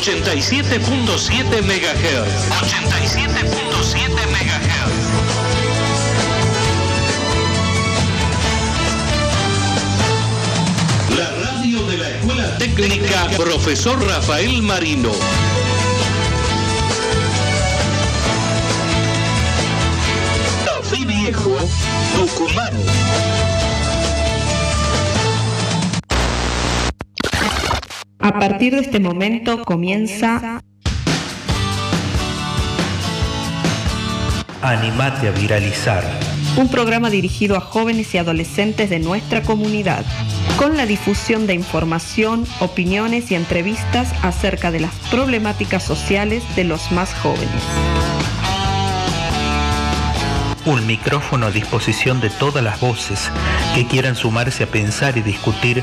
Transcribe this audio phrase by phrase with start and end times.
[0.00, 2.48] 87.7 MHz.
[2.62, 4.80] 87.7 MHz.
[11.16, 15.12] La radio de la Escuela Técnica Profesor Rafael Marino.
[21.06, 21.56] Viejo,
[22.16, 23.29] Tucumán.
[28.30, 30.62] A partir de este momento comienza
[34.62, 36.04] Animate a viralizar.
[36.56, 40.04] un programa dirigido a jóvenes y adolescentes de nuestra comunidad,
[40.56, 46.92] con la difusión de información, opiniones y entrevistas acerca de las problemáticas sociales de los
[46.92, 48.19] más jóvenes.
[50.66, 53.30] Un micrófono a disposición de todas las voces
[53.74, 55.82] que quieran sumarse a pensar y discutir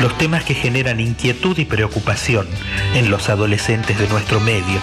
[0.00, 2.46] los temas que generan inquietud y preocupación
[2.94, 4.80] en los adolescentes de nuestro medio.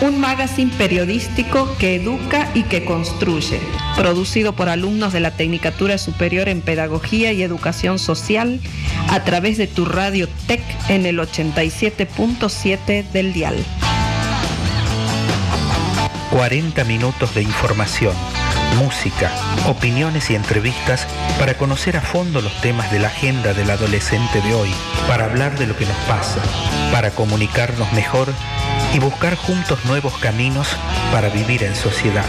[0.00, 3.60] Un magazine periodístico que educa y que construye,
[3.94, 8.60] producido por alumnos de la Tecnicatura Superior en Pedagogía y Educación Social
[9.08, 13.54] a través de tu radio TEC en el 87.7 del dial.
[16.32, 18.14] 40 minutos de información,
[18.78, 19.30] música,
[19.68, 21.06] opiniones y entrevistas
[21.38, 24.70] para conocer a fondo los temas de la agenda del adolescente de hoy,
[25.06, 26.40] para hablar de lo que nos pasa,
[26.90, 28.28] para comunicarnos mejor
[28.94, 30.74] y buscar juntos nuevos caminos
[31.12, 32.24] para vivir en sociedad.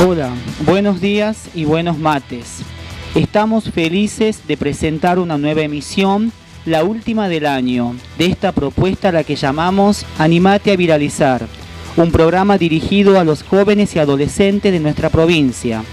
[0.00, 0.30] Hola,
[0.66, 2.62] buenos días y buenos mates.
[3.14, 6.32] Estamos felices de presentar una nueva emisión,
[6.66, 11.46] la última del año, de esta propuesta a la que llamamos Animate a Viralizar,
[11.96, 15.84] un programa dirigido a los jóvenes y adolescentes de nuestra provincia,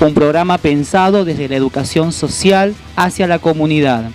[0.00, 4.10] un programa pensado desde la educación social hacia la comunidad,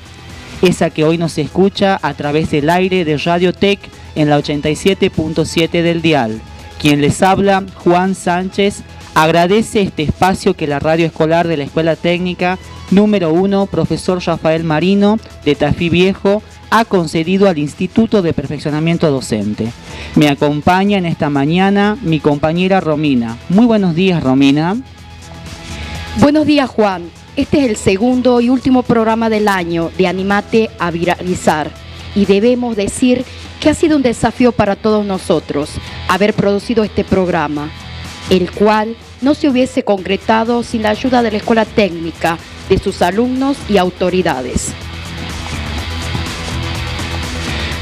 [0.62, 3.80] esa que hoy nos escucha a través del aire de Radio Tech
[4.16, 6.40] en la 87.7 del dial.
[6.80, 8.84] Quien les habla, Juan Sánchez,
[9.16, 12.58] agradece este espacio que la radio escolar de la Escuela Técnica
[12.92, 19.72] número 1, profesor Rafael Marino, de Tafí Viejo, ha concedido al Instituto de Perfeccionamiento Docente.
[20.16, 23.38] Me acompaña en esta mañana mi compañera Romina.
[23.50, 24.78] Muy buenos días, Romina.
[26.20, 27.10] Buenos días, Juan.
[27.36, 31.72] Este es el segundo y último programa del año de Animate a Viralizar.
[32.16, 33.26] Y debemos decir
[33.60, 35.72] que ha sido un desafío para todos nosotros
[36.08, 37.70] haber producido este programa,
[38.30, 42.38] el cual no se hubiese concretado sin la ayuda de la Escuela Técnica,
[42.70, 44.74] de sus alumnos y autoridades.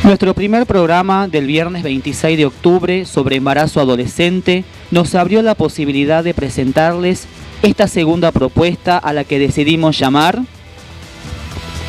[0.04, 6.24] Nuestro primer programa del viernes 26 de octubre sobre embarazo adolescente nos abrió la posibilidad
[6.24, 7.28] de presentarles
[7.62, 10.42] esta segunda propuesta a la que decidimos llamar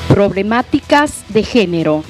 [0.08, 2.04] Problemáticas de género.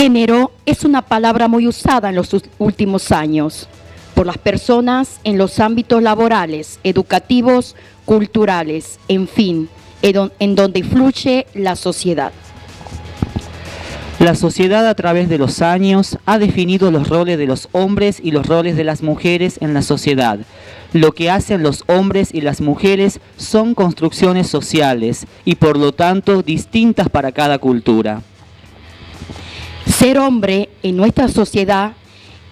[0.00, 3.68] Género es una palabra muy usada en los últimos años
[4.14, 9.68] por las personas en los ámbitos laborales, educativos, culturales, en fin,
[10.00, 12.32] en donde influye la sociedad.
[14.20, 18.30] La sociedad a través de los años ha definido los roles de los hombres y
[18.30, 20.38] los roles de las mujeres en la sociedad.
[20.94, 26.40] Lo que hacen los hombres y las mujeres son construcciones sociales y por lo tanto
[26.40, 28.22] distintas para cada cultura.
[29.90, 31.92] Ser hombre en nuestra sociedad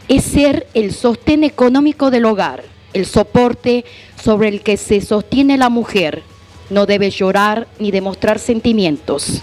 [0.09, 3.85] es ser el sostén económico del hogar, el soporte
[4.23, 6.23] sobre el que se sostiene la mujer.
[6.69, 9.41] No debe llorar ni demostrar sentimientos.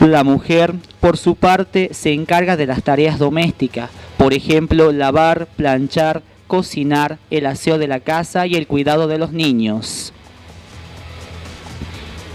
[0.00, 6.22] La mujer, por su parte, se encarga de las tareas domésticas, por ejemplo, lavar, planchar,
[6.46, 10.12] cocinar, el aseo de la casa y el cuidado de los niños.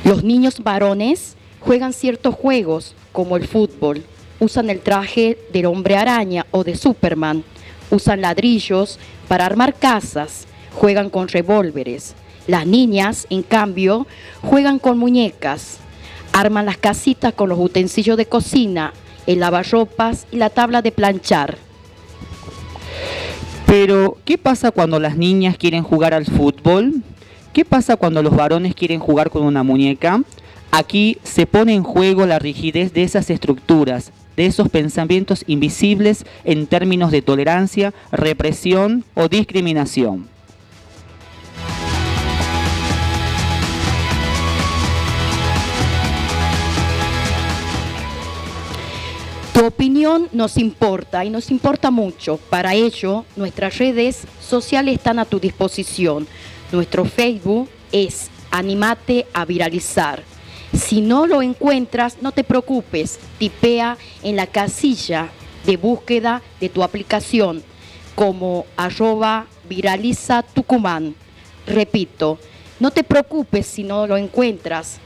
[0.06, 4.04] Los niños varones juegan ciertos juegos, como el fútbol,
[4.40, 7.46] usan el traje del hombre araña o de Superman,
[7.90, 9.00] usan ladrillos
[9.30, 12.16] para armar casas, juegan con revólveres.
[12.48, 14.06] Las niñas, en cambio,
[14.42, 15.78] juegan con muñecas,
[16.34, 18.92] arman las casitas con los utensilios de cocina,
[19.28, 21.58] el lavarropas y la tabla de planchar.
[23.66, 26.96] Pero, ¿qué pasa cuando las niñas quieren jugar al fútbol?
[27.54, 30.22] ¿Qué pasa cuando los varones quieren jugar con una muñeca?
[30.76, 36.66] Aquí se pone en juego la rigidez de esas estructuras, de esos pensamientos invisibles en
[36.66, 40.28] términos de tolerancia, represión o discriminación.
[49.54, 52.38] Tu opinión nos importa y nos importa mucho.
[52.50, 56.26] Para ello, nuestras redes sociales están a tu disposición.
[56.72, 60.33] Nuestro Facebook es Animate a Viralizar.
[60.74, 65.30] Si no lo encuentras, no te preocupes, tipea en la casilla
[65.66, 67.64] de búsqueda de tu aplicación
[68.16, 71.16] como arroba viraliza Tucumán.
[71.68, 72.40] Repito,
[72.80, 75.00] no te preocupes si no lo encuentras.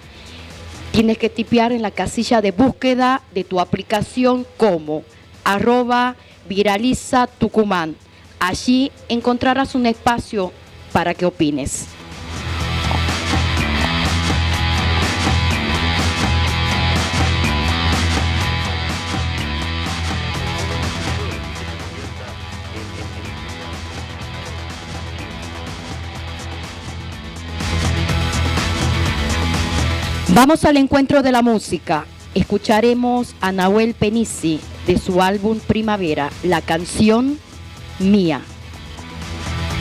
[0.92, 5.04] Tienes que tipear en la casilla de búsqueda de tu aplicación como
[5.44, 6.16] arroba
[6.48, 7.96] viraliza Tucumán.
[8.40, 10.52] Allí encontrarás un espacio
[10.94, 11.97] para que opines.
[30.38, 32.06] Vamos al encuentro de la música.
[32.36, 37.40] Escucharemos a Nahuel Penisi de su álbum Primavera, la canción
[37.98, 38.42] Mía.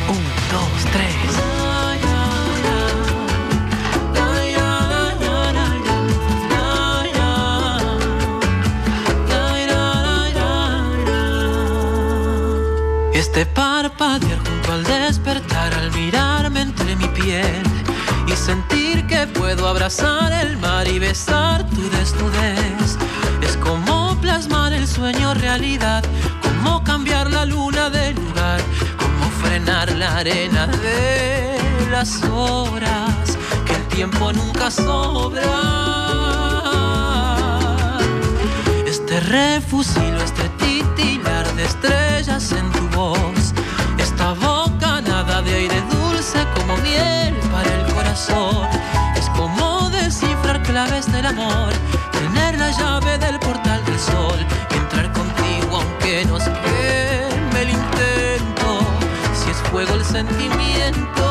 [0.09, 0.17] Un,
[0.51, 1.15] dos, tres.
[13.13, 17.66] Este parpadear junto al despertar, al mirarme entre mi piel
[18.47, 22.97] sentir que puedo abrazar el mar y besar tu desnudez.
[23.43, 26.05] Es como plasmar el sueño realidad,
[26.45, 28.61] como cambiar la luna de lugar,
[29.03, 31.59] como frenar la arena de
[31.91, 35.43] las horas, que el tiempo nunca sobra.
[38.87, 43.53] Este refusilo, este titilar de estrellas en tu voz,
[43.99, 47.86] esta boca nada de aire dulce como miel para el
[48.17, 51.71] Es como descifrar claves del amor,
[52.13, 54.39] tener la llave del portal del sol,
[54.71, 58.79] entrar contigo aunque nos queme el intento,
[59.35, 61.27] si es fuego el sentimiento.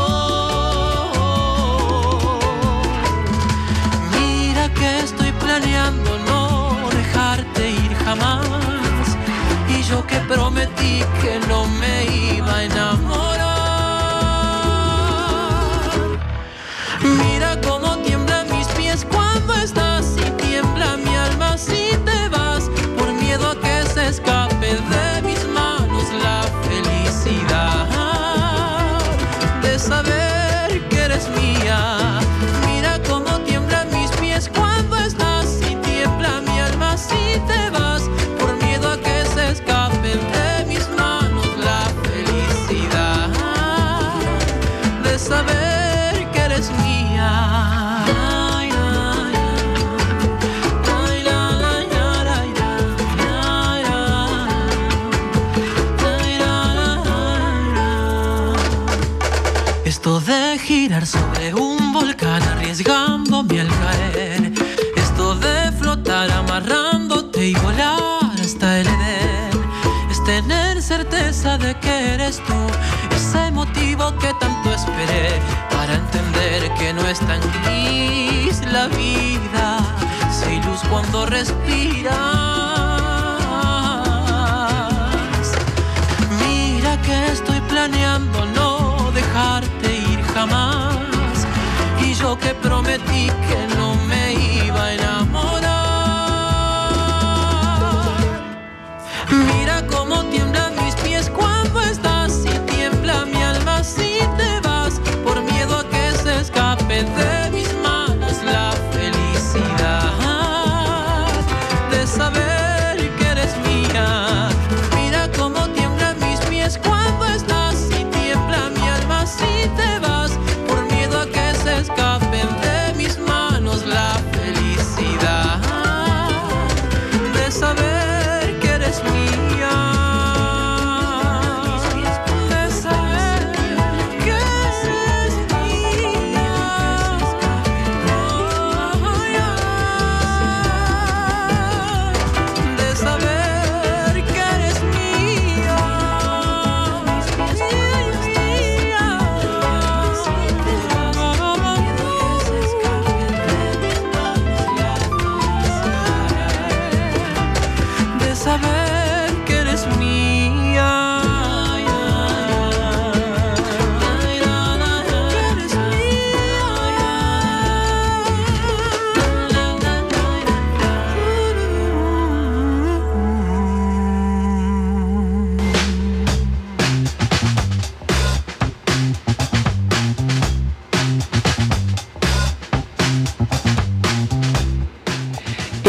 [4.12, 8.46] Mira que estoy planeando no dejarte ir jamás.
[9.70, 12.06] Y yo que prometí que no me
[12.36, 13.35] iba a enamorar.
[77.06, 79.78] No es tan gris la vida.
[80.32, 82.16] Si luz cuando respiras.
[86.42, 91.38] Mira que estoy planeando no dejarte ir jamás.
[92.02, 93.85] Y yo que prometí que no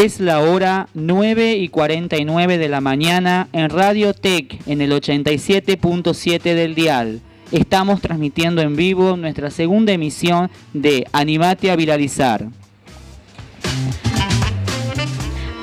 [0.07, 6.43] Es la hora 9 y 49 de la mañana en Radio Tech en el 87.7
[6.55, 7.21] del dial.
[7.51, 12.47] Estamos transmitiendo en vivo nuestra segunda emisión de Animate a Viralizar.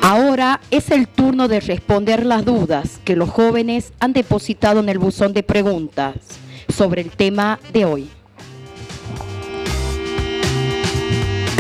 [0.02, 5.00] Ahora es el turno de responder las dudas que los jóvenes han depositado en el
[5.00, 6.16] buzón de preguntas
[6.68, 8.10] sobre el tema de hoy.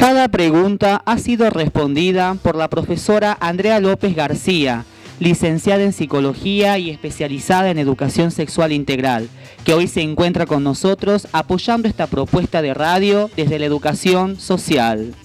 [0.03, 4.83] Cada pregunta ha sido respondida por la profesora Andrea López García,
[5.21, 9.29] licenciada en psicología y especializada en educación sexual integral,
[9.63, 15.15] que hoy se encuentra con nosotros apoyando esta propuesta de radio desde la educación social.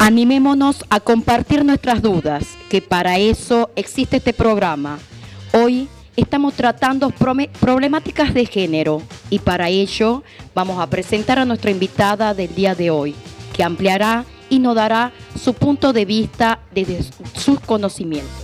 [0.00, 4.98] Animémonos a compartir nuestras dudas, que para eso existe este programa.
[5.52, 7.10] Hoy estamos tratando
[7.60, 10.22] problemáticas de género y para ello
[10.54, 13.14] vamos a presentar a nuestra invitada del día de hoy,
[13.52, 17.00] que ampliará y nos dará su punto de vista desde
[17.34, 18.43] sus conocimientos.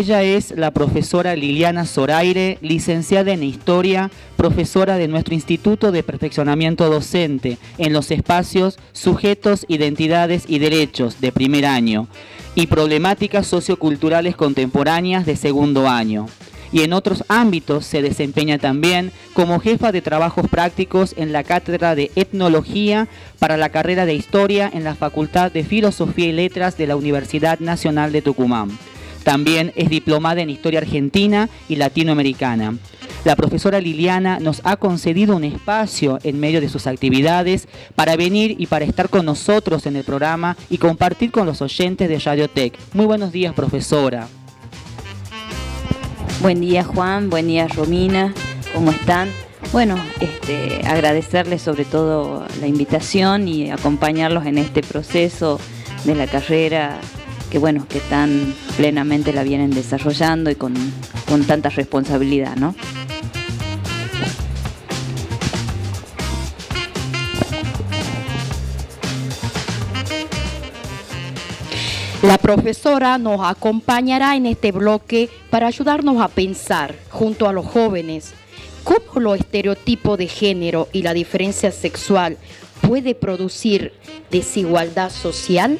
[0.00, 6.88] Ella es la profesora Liliana Zoraire, licenciada en Historia, profesora de nuestro Instituto de Perfeccionamiento
[6.88, 12.08] Docente en los espacios Sujetos, Identidades y Derechos de primer año
[12.54, 16.24] y Problemáticas Socioculturales Contemporáneas de segundo año.
[16.72, 21.94] Y en otros ámbitos se desempeña también como jefa de trabajos prácticos en la Cátedra
[21.94, 23.06] de Etnología
[23.38, 27.58] para la carrera de Historia en la Facultad de Filosofía y Letras de la Universidad
[27.58, 28.70] Nacional de Tucumán
[29.24, 32.74] también es diplomada en Historia Argentina y Latinoamericana.
[33.24, 38.56] La profesora Liliana nos ha concedido un espacio en medio de sus actividades para venir
[38.58, 42.78] y para estar con nosotros en el programa y compartir con los oyentes de Radiotech.
[42.94, 44.26] Muy buenos días, profesora.
[46.40, 47.28] Buen día, Juan.
[47.28, 48.32] Buen día, Romina.
[48.74, 49.28] ¿Cómo están?
[49.72, 55.60] Bueno, este, agradecerles sobre todo la invitación y acompañarlos en este proceso
[56.04, 56.98] de la carrera
[57.50, 60.74] que bueno, que tan plenamente la vienen desarrollando y con,
[61.28, 62.74] con tanta responsabilidad, ¿no?
[72.22, 78.34] La profesora nos acompañará en este bloque para ayudarnos a pensar junto a los jóvenes
[78.84, 82.36] cómo los estereotipos de género y la diferencia sexual
[82.82, 83.94] puede producir
[84.30, 85.78] desigualdad social.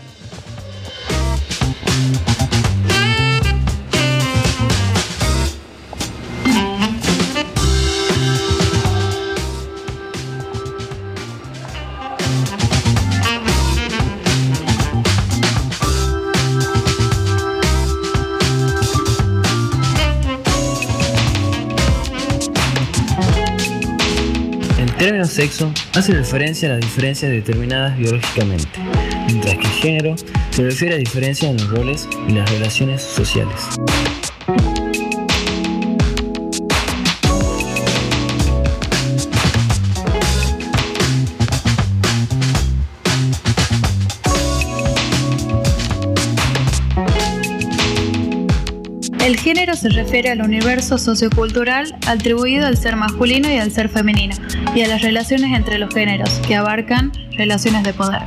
[25.10, 28.68] Término sexo hace referencia a las diferencias determinadas biológicamente,
[29.26, 30.14] mientras que género
[30.50, 33.56] se refiere a diferencias en los roles y las relaciones sociales.
[49.30, 54.34] El género se refiere al universo sociocultural atribuido al ser masculino y al ser femenino,
[54.74, 58.22] y a las relaciones entre los géneros, que abarcan relaciones de poder.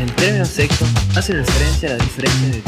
[0.00, 2.58] El término sexo hace referencia a las diferencias de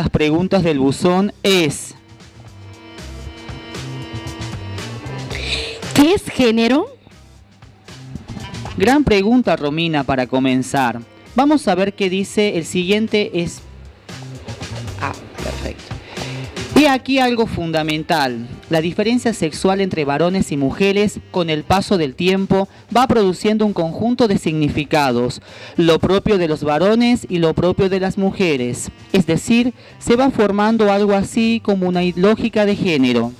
[0.00, 1.94] las preguntas del buzón es,
[5.92, 6.86] ¿Qué es género?
[8.78, 11.02] gran pregunta Romina para comenzar.
[11.34, 13.60] Vamos a ver qué dice el siguiente es...
[15.02, 15.12] Ah,
[15.44, 15.89] perfecto.
[16.80, 18.46] Y aquí algo fundamental.
[18.70, 23.74] La diferencia sexual entre varones y mujeres con el paso del tiempo va produciendo un
[23.74, 25.42] conjunto de significados,
[25.76, 28.90] lo propio de los varones y lo propio de las mujeres.
[29.12, 33.34] Es decir, se va formando algo así como una lógica de género.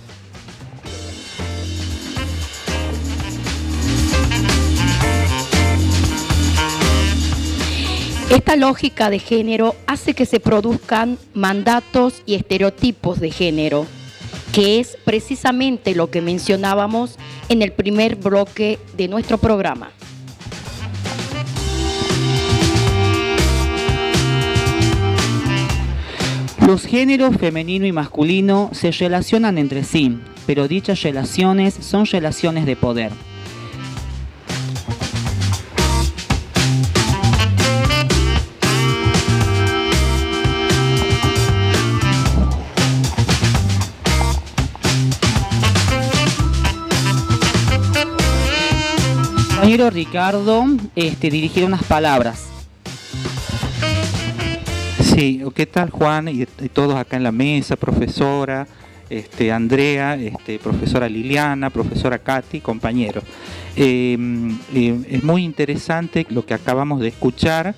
[8.30, 13.86] Esta lógica de género hace que se produzcan mandatos y estereotipos de género,
[14.52, 17.18] que es precisamente lo que mencionábamos
[17.48, 19.90] en el primer bloque de nuestro programa.
[26.64, 32.76] Los géneros femenino y masculino se relacionan entre sí, pero dichas relaciones son relaciones de
[32.76, 33.10] poder.
[49.60, 50.64] Compañero Ricardo,
[50.96, 52.48] este, unas palabras.
[55.02, 58.66] Sí, ¿qué tal Juan y, y todos acá en la mesa, profesora,
[59.10, 63.22] este, Andrea, este, profesora Liliana, profesora Katy, compañeros?
[63.76, 64.16] Eh,
[64.72, 67.74] eh, es muy interesante lo que acabamos de escuchar,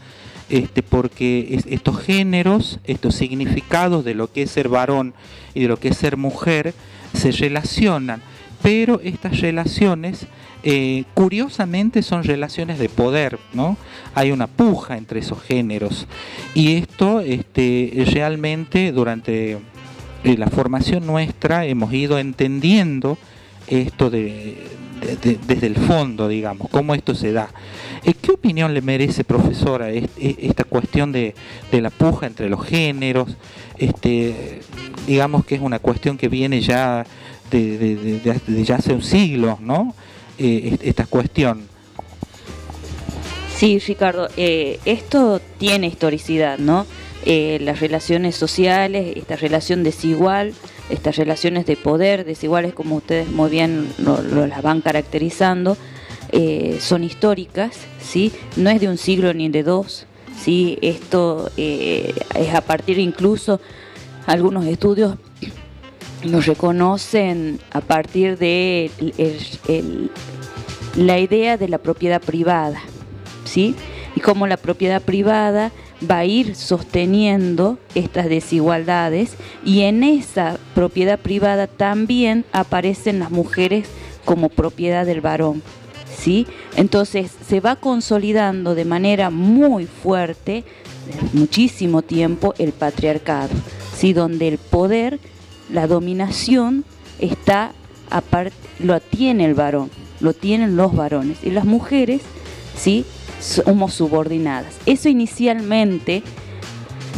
[0.49, 5.15] este, porque es- estos géneros, estos significados de lo que es ser varón
[5.55, 6.75] y de lo que es ser mujer,
[7.15, 8.23] se relacionan,
[8.63, 10.27] pero estas relaciones
[10.65, 13.77] eh, curiosamente son relaciones de poder, ¿no?
[14.15, 16.07] Hay una puja entre esos géneros
[16.55, 19.59] y esto este, realmente durante
[20.23, 23.19] eh, la formación nuestra hemos ido entendiendo
[23.67, 24.57] esto de,
[25.01, 27.49] de- de- desde el fondo, digamos, cómo esto se da.
[28.05, 31.35] Eh, ¿Qué opinión le merece, profesora, e- esta cuestión de,
[31.71, 33.29] la puja entre los géneros?
[33.79, 34.61] Este,
[35.07, 37.07] digamos que es una cuestión que viene ya
[37.51, 38.21] de,
[38.65, 39.95] ya hace un siglo, ¿no?
[40.39, 41.67] Eh, est- esta cuestión.
[43.57, 46.87] Sí, Ricardo, eh, esto tiene historicidad, ¿no?
[47.25, 50.55] Eh, las relaciones sociales, esta relación desigual,
[50.91, 55.77] estas relaciones de poder desiguales, como ustedes muy bien lo- las van caracterizando,
[56.33, 58.33] eh, son históricas, ¿sí?
[58.57, 60.79] No es de un siglo ni de dos, ¿sí?
[60.81, 63.61] Esto eh, es a partir incluso,
[64.27, 65.17] algunos estudios
[66.25, 68.91] lo reconocen a partir de
[70.97, 72.81] la idea de la propiedad privada,
[73.45, 73.75] ¿sí?
[74.15, 75.73] Y cómo la propiedad privada
[76.11, 83.89] va a ir sosteniendo estas desigualdades y en esa propiedad privada también aparecen las mujeres
[84.25, 85.63] como propiedad del varón,
[86.17, 86.47] ¿sí?
[86.77, 90.65] Entonces se va consolidando de manera muy fuerte,
[91.33, 93.51] muchísimo tiempo, el patriarcado,
[93.97, 94.13] ¿sí?
[94.13, 95.19] Donde el poder,
[95.71, 96.85] la dominación
[97.19, 97.73] está
[98.11, 102.23] apart- lo tiene el varón, lo tienen los varones y las mujeres,
[102.77, 103.05] ¿sí?
[103.41, 104.75] Somos subordinadas.
[104.87, 106.23] Eso inicialmente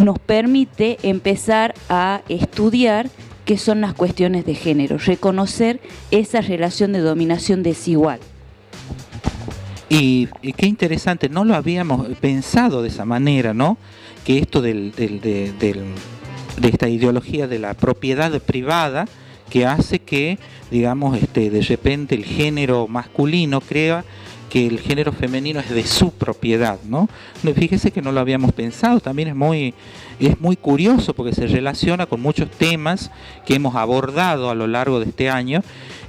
[0.02, 3.10] nos permite empezar a estudiar
[3.44, 5.80] qué son las cuestiones de género, reconocer
[6.10, 8.18] esa relación de dominación desigual.
[10.00, 13.76] Y, qué interesante, no lo habíamos pensado de esa manera, ¿no?
[14.24, 15.84] Que esto del, del- de, del-
[16.58, 19.06] de esta ideología de la propiedad privada
[19.50, 20.38] que hace que,
[20.70, 24.04] digamos, este, de repente el género masculino crea
[24.54, 27.08] que el género femenino es de su propiedad, ¿no?
[27.56, 29.74] Fíjese que no lo habíamos pensado, también es muy,
[30.20, 33.10] es muy curioso porque se relaciona con muchos temas
[33.44, 35.60] que hemos abordado a lo largo de este año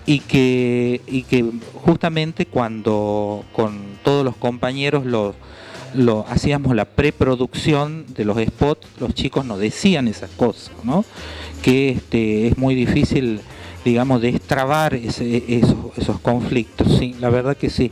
[0.06, 8.26] y que, y que justamente cuando con todos los compañeros lo hacíamos la preproducción de
[8.26, 11.04] los spots, los chicos nos decían esas cosas, ¿no?
[11.64, 13.40] Que este, es muy difícil,
[13.84, 17.92] digamos, destrabar ese- esos, esos conflictos, sí, la verdad que sí.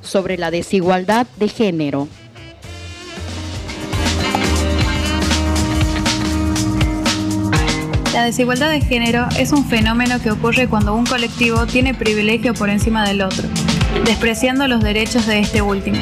[0.00, 2.08] sobre la desigualdad de género.
[8.12, 12.68] La desigualdad de género es un fenómeno que ocurre cuando un colectivo tiene privilegio por
[12.68, 13.48] encima del otro,
[14.04, 15.98] despreciando los derechos de este último.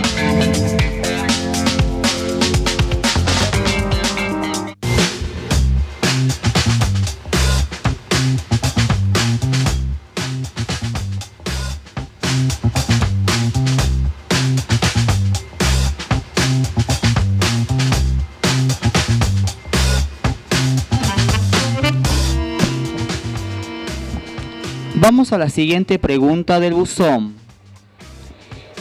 [25.10, 27.34] Vamos a la siguiente pregunta del buzón.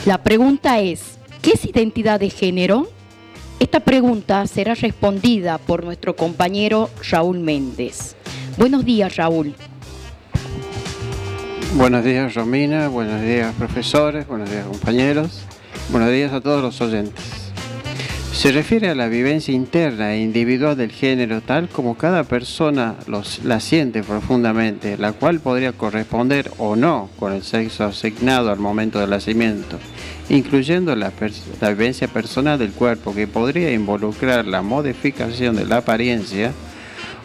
[0.06, 2.88] La pregunta es, ¿qué es identidad de género?
[3.58, 8.14] Esta pregunta será respondida por nuestro compañero Raúl Méndez.
[8.56, 9.56] Buenos días, Raúl.
[11.74, 15.42] Buenos días Romina, buenos días profesores, buenos días compañeros,
[15.88, 17.39] buenos días a todos los oyentes.
[18.40, 23.44] Se refiere a la vivencia interna e individual del género tal como cada persona los,
[23.44, 28.98] la siente profundamente, la cual podría corresponder o no con el sexo asignado al momento
[28.98, 29.78] del nacimiento,
[30.30, 31.12] incluyendo la,
[31.60, 36.52] la vivencia personal del cuerpo que podría involucrar la modificación de la apariencia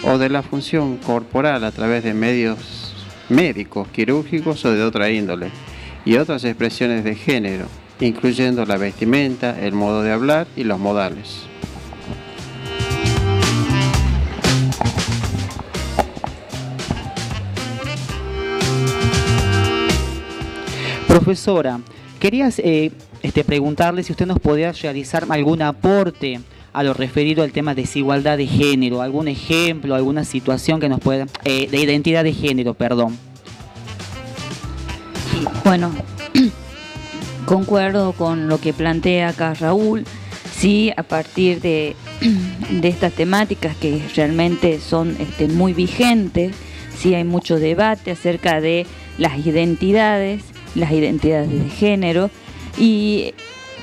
[0.03, 2.93] o de la función corporal a través de medios
[3.29, 5.49] médicos, quirúrgicos o de otra índole,
[6.03, 11.43] y otras expresiones de género incluyendo la vestimenta, el modo de hablar y los modales.
[21.07, 21.79] Profesora,
[22.19, 22.91] quería eh,
[23.23, 26.39] este, preguntarle si usted nos podía realizar algún aporte
[26.73, 30.99] a lo referido al tema de desigualdad de género, algún ejemplo, alguna situación que nos
[30.99, 33.17] pueda, eh, de identidad de género, perdón.
[35.63, 35.91] bueno,
[37.45, 40.03] concuerdo con lo que plantea acá Raúl,
[40.55, 41.95] sí, a partir de,
[42.83, 46.55] estas temáticas que realmente son este, muy vigentes,
[46.97, 48.85] sí hay mucho debate acerca de
[49.17, 50.43] las identidades,
[50.75, 52.29] las identidades de género,
[52.77, 53.33] y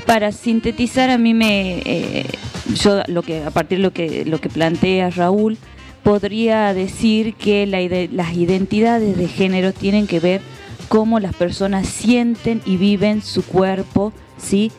[0.07, 2.27] para sintetizar a mí me, eh,
[2.75, 5.57] yo lo que, a partir de lo que, lo que plantea Raúl,
[6.03, 10.41] podría decir que las identidades de género tienen que ver
[10.89, 14.73] cómo las personas sienten y viven su cuerpo ¿sí?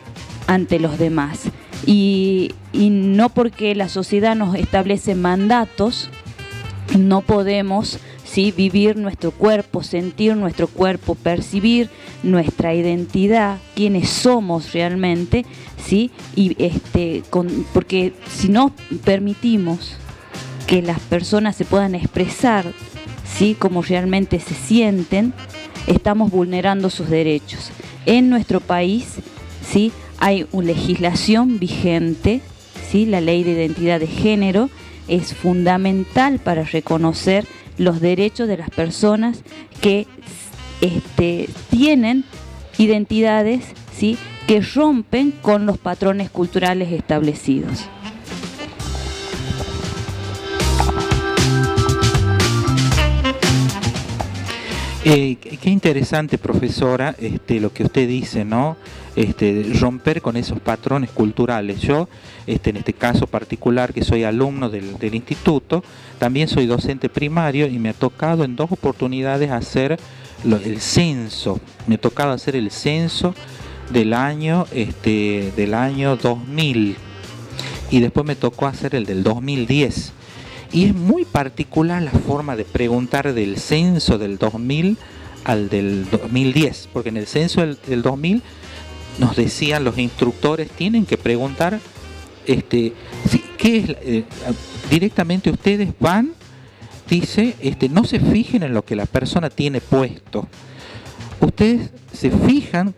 [0.46, 1.42] ante los demás.
[1.86, 6.10] Y, no porque la sociedad nos establece mandatos,
[6.98, 8.52] no podemos ¿sí?
[8.52, 11.88] vivir nuestro cuerpo, sentir nuestro cuerpo, percibir
[12.24, 15.46] nuestra identidad, quiénes somos realmente,
[15.84, 16.10] ¿sí?
[16.34, 17.22] y este,
[17.72, 18.72] porque si no
[19.04, 19.94] permitimos
[20.66, 22.66] que las personas se puedan expresar
[23.24, 23.54] ¿sí?
[23.58, 25.32] como realmente se sienten,
[25.86, 27.70] estamos vulnerando sus derechos.
[28.06, 29.14] En nuestro país
[29.66, 29.92] ¿sí?
[30.18, 32.40] hay una legislación vigente,
[32.90, 33.06] ¿sí?
[33.06, 34.70] la ley de identidad de género
[35.08, 39.42] es fundamental para reconocer los derechos de las personas
[39.80, 40.06] que
[40.80, 42.24] este, tienen
[42.78, 43.64] identidades
[43.96, 44.16] ¿sí?
[44.46, 47.88] que rompen con los patrones culturales establecidos.
[55.06, 58.78] Eh, qué interesante, profesora, este, lo que usted dice, ¿no?
[59.16, 61.80] Este, romper con esos patrones culturales.
[61.80, 62.08] Yo,
[62.46, 65.84] este, en este caso particular, que soy alumno del, instituto,
[66.18, 69.98] también soy docente primario y me ha tocado en dos oportunidades hacer
[70.42, 71.60] el censo.
[71.86, 73.34] Me ha tocado hacer el censo
[73.92, 76.96] del año, este, del año 2000
[77.90, 80.14] y después me tocó hacer el del 2010
[80.74, 84.98] y es muy particular la forma de preguntar del censo del 2000
[85.44, 88.42] al del 2010, porque en el censo del, 2000
[89.20, 91.78] nos decían los instructores tienen que preguntar
[92.46, 92.92] este
[93.56, 94.24] qué es eh,
[94.90, 96.32] directamente ustedes van
[97.08, 100.48] dice este no se fijen en lo que la persona tiene puesto.
[101.40, 102.94] Ustedes se fijan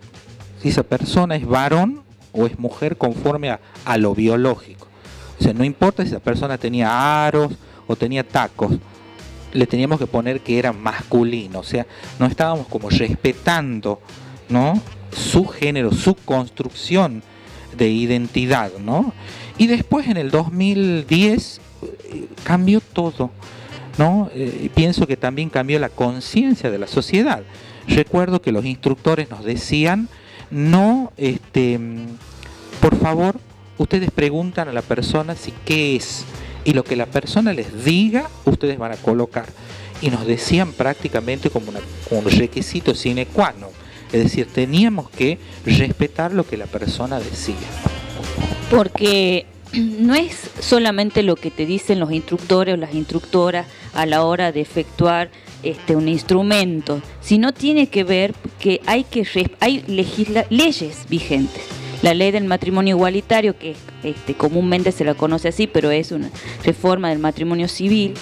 [0.62, 2.00] si esa persona es varón
[2.32, 4.88] o es mujer conforme a, a lo biológico.
[5.38, 7.52] O sea no importa si esa persona tenía aros
[7.86, 8.72] o tenía tacos,
[9.52, 11.86] le teníamos que poner que era masculino, o sea,
[12.18, 14.00] no estábamos como respetando,
[14.48, 14.80] ¿no?
[15.12, 17.22] Su género, su construcción
[17.76, 19.12] de identidad, ¿no?
[19.58, 23.30] Y después en el 2010 eh, cambió todo,
[23.98, 24.30] ¿no?
[24.34, 27.42] Eh, pienso que también cambió la conciencia de la sociedad.
[27.88, 30.08] Recuerdo que los instructores nos decían,
[30.50, 31.78] no, este,
[32.80, 33.38] por favor,
[33.78, 36.24] ustedes preguntan a la persona si qué es,
[36.66, 39.46] y lo que la persona les diga, ustedes van a colocar.
[40.02, 41.72] Y nos decían prácticamente como
[42.10, 43.70] un requisito sine qua non.
[44.12, 47.54] Es decir, teníamos que respetar lo que la persona decía.
[48.68, 54.24] Porque no es solamente lo que te dicen los instructores o las instructoras a la
[54.24, 55.30] hora de efectuar
[55.62, 59.24] este, un instrumento, sino tiene que ver que hay que
[59.60, 59.84] hay
[60.50, 61.62] leyes vigentes
[62.02, 66.30] la ley del matrimonio igualitario, que este, comúnmente se la conoce así, pero es una
[66.64, 68.14] reforma del matrimonio civil,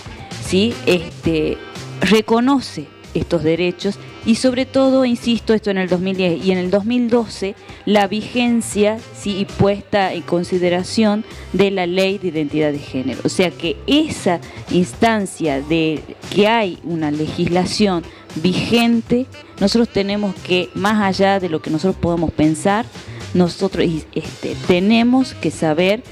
[0.44, 0.74] ¿sí?
[0.86, 1.58] este,
[2.00, 7.54] reconoce estos derechos y sobre todo, insisto, esto en el 2010 y en el 2012,
[7.84, 9.36] la vigencia ¿sí?
[9.38, 13.20] y puesta en consideración de la ley de identidad de género.
[13.24, 16.00] O sea que esa instancia de
[16.34, 18.02] que hay una legislación
[18.36, 19.26] vigente,
[19.60, 22.86] nosotros tenemos que, más allá de lo que nosotros podemos pensar,
[23.34, 26.02] nosotros este, tenemos que saber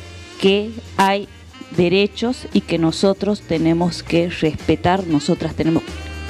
[0.41, 1.29] que hay
[1.77, 5.83] derechos y que nosotros tenemos que respetar, nosotras tenemos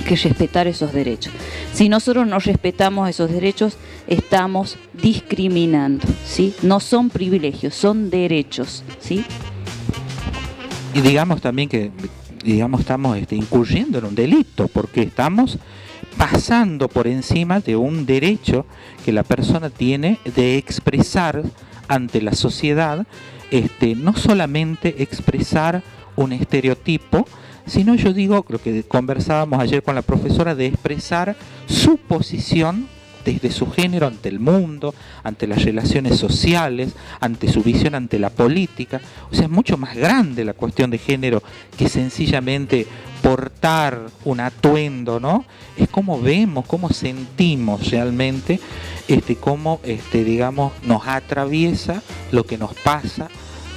[0.06, 1.32] que respetar esos derechos.
[1.72, 6.54] Si nosotros no respetamos esos derechos, estamos discriminando, ¿sí?
[6.62, 9.24] No son privilegios, son derechos, ¿sí?
[10.94, 11.90] Y digamos también que
[12.44, 15.58] digamos estamos este, incurriendo en un delito porque estamos
[16.30, 18.64] pasando por encima de un derecho
[19.04, 21.42] que la persona tiene de expresar
[21.88, 23.04] ante la sociedad,
[23.50, 25.82] este, no solamente expresar
[26.14, 27.26] un estereotipo,
[27.66, 31.34] sino yo digo, lo que conversábamos ayer con la profesora, de expresar
[31.66, 32.86] su posición
[33.24, 38.30] desde su género ante el mundo, ante las relaciones sociales, ante su visión ante la
[38.30, 39.00] política.
[39.30, 41.42] O sea, es mucho más grande la cuestión de género
[41.76, 42.86] que sencillamente
[43.22, 45.44] portar un atuendo, ¿no?
[45.76, 48.60] Es cómo vemos, cómo sentimos realmente,
[49.08, 53.28] este, cómo, este, digamos, nos atraviesa lo que nos pasa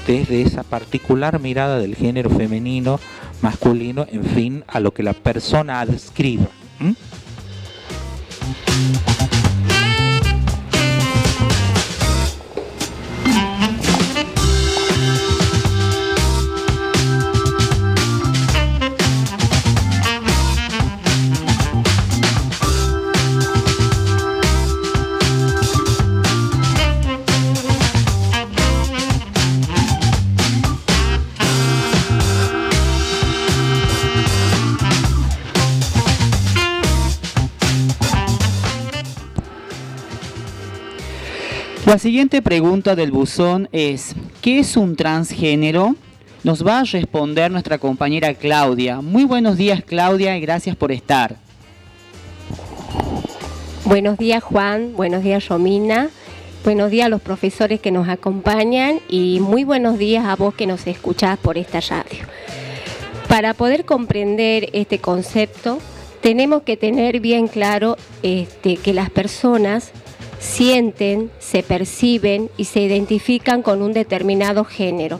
[0.07, 2.99] desde esa particular mirada del género femenino,
[3.41, 6.47] masculino, en fin, a lo que la persona adscriba.
[41.85, 45.95] La siguiente pregunta del buzón es, ¿qué es un transgénero?
[46.43, 49.01] Nos va a responder nuestra compañera Claudia.
[49.01, 51.35] Muy buenos días Claudia y gracias por estar.
[53.85, 56.09] Buenos días Juan, buenos días Romina,
[56.63, 60.65] buenos días a los profesores que nos acompañan y muy buenos días a vos que
[60.65, 62.25] nos escuchás por esta radio.
[63.27, 65.77] Para poder comprender este concepto,
[66.21, 69.91] tenemos que tener bien claro este, que las personas
[70.39, 75.19] sienten, se perciben y se identifican con un determinado género.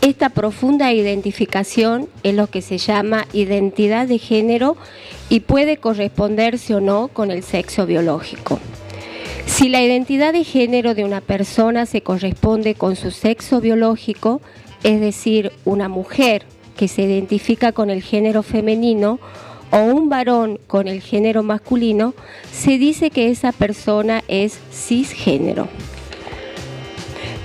[0.00, 4.76] Esta profunda identificación es lo que se llama identidad de género
[5.28, 8.58] y puede corresponderse o no con el sexo biológico.
[9.44, 14.40] Si la identidad de género de una persona se corresponde con su sexo biológico,
[14.84, 16.46] es decir, una mujer
[16.78, 19.20] que se identifica con el género femenino,
[19.70, 22.14] o un varón con el género masculino,
[22.52, 25.68] se dice que esa persona es cisgénero.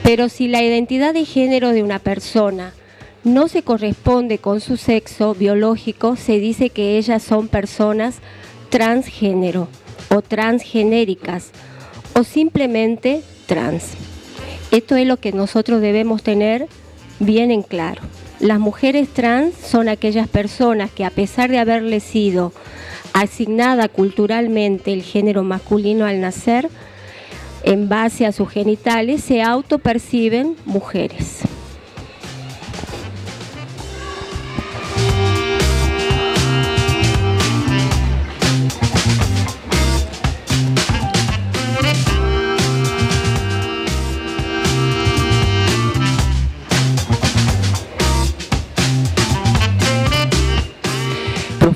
[0.03, 2.73] Pero si la identidad de género de una persona
[3.23, 8.17] no se corresponde con su sexo biológico, se dice que ellas son personas
[8.69, 9.67] transgénero
[10.09, 11.49] o transgenéricas
[12.13, 13.93] o simplemente trans.
[14.71, 16.67] Esto es lo que nosotros debemos tener
[17.19, 18.01] bien en claro.
[18.45, 22.53] Las mujeres trans son aquellas personas que a pesar de haberle sido
[23.11, 26.69] asignada culturalmente el género masculino al nacer,
[27.63, 31.41] en base a sus genitales, se autoperciben mujeres.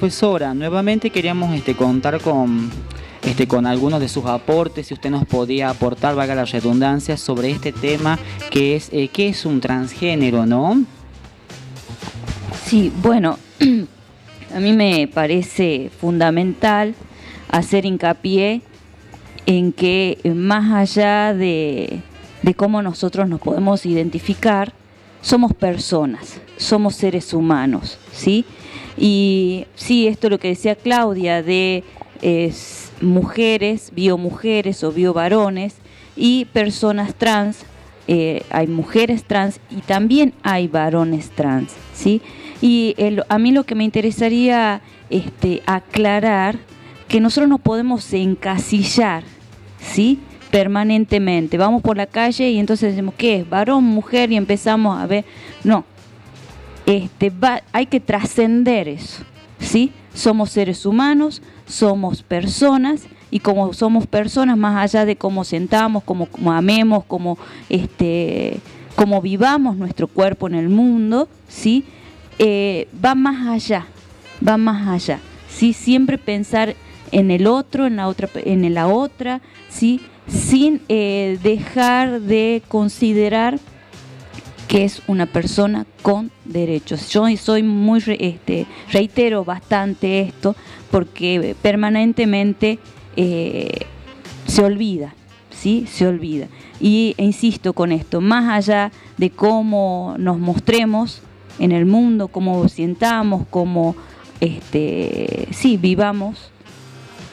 [0.09, 2.71] Profesora, nuevamente queríamos este, contar con,
[3.21, 7.51] este, con algunos de sus aportes, si usted nos podía aportar, valga la redundancia, sobre
[7.51, 8.17] este tema
[8.49, 10.83] que es eh, qué es un transgénero, ¿no?
[12.65, 13.37] Sí, bueno,
[14.55, 16.95] a mí me parece fundamental
[17.51, 18.63] hacer hincapié
[19.45, 22.01] en que más allá de
[22.55, 24.73] cómo nosotros nos podemos identificar,
[25.21, 28.43] somos personas, somos seres humanos, ¿sí?
[28.99, 31.83] Y sí, esto es lo que decía Claudia de
[33.01, 35.75] mujeres, biomujeres o biovarones
[36.15, 37.59] y personas trans.
[38.07, 42.21] Eh, hay mujeres trans y también hay varones trans, ¿sí?
[42.61, 42.95] Y
[43.29, 46.57] a mí lo que me interesaría este, aclarar
[47.07, 49.23] que nosotros no podemos encasillar,
[49.79, 50.19] ¿sí?
[50.51, 51.57] Permanentemente.
[51.57, 53.49] Vamos por la calle y entonces decimos, ¿qué es?
[53.49, 55.23] Varón, mujer y empezamos a ver.
[55.63, 55.85] No,
[56.89, 57.31] este,
[57.71, 59.23] hay que trascender eso,
[59.59, 59.91] ¿sí?
[60.15, 66.27] Somos seres humanos, somos personas y como somos personas, más allá de cómo sentamos, cómo,
[66.51, 67.37] amemos, cómo,
[67.69, 68.59] este,
[68.95, 71.85] cómo vivamos nuestro cuerpo en el mundo, ¿sí?
[72.39, 73.85] Eh, va más allá,
[74.45, 75.73] va más allá, ¿sí?
[75.73, 76.75] Siempre pensar
[77.11, 80.01] en el otro, en la otra, en la otra, ¿sí?
[80.27, 83.59] Sin eh, dejar de considerar
[84.69, 87.09] que es una persona con derechos.
[87.09, 90.55] Yo soy muy, este, reitero bastante esto
[90.91, 92.77] porque permanentemente
[93.17, 93.87] eh,
[94.45, 95.15] se olvida,
[95.49, 95.87] ¿sí?
[95.91, 96.47] Se olvida.
[96.79, 101.23] Y e insisto con esto, más allá de cómo nos mostremos
[101.57, 103.95] en el mundo, cómo sientamos, cómo
[104.39, 106.51] este, sí, vivamos,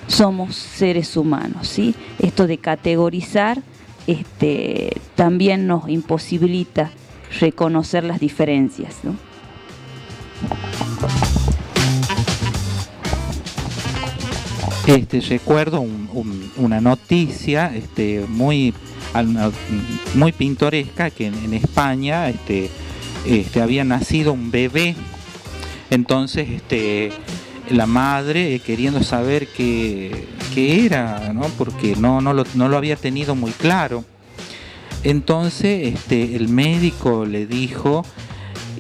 [0.07, 1.94] somos seres humanos, ¿sí?
[2.18, 3.62] Esto de categorizar
[4.07, 6.92] este, también nos imposibilita
[7.38, 8.96] reconocer las diferencias.
[9.03, 9.14] ¿no?
[14.87, 15.85] Este, recuerdo
[16.57, 18.72] una noticia este, muy,
[20.14, 22.70] muy pintoresca que en, España este,
[23.27, 24.94] este, había nacido un bebé.
[25.90, 27.11] Entonces este,
[27.68, 31.42] la madre eh, queriendo saber qué, era, ¿no?
[31.59, 34.05] porque no, no, lo, no lo había tenido muy claro.
[35.07, 38.05] Entonces este, el médico le dijo,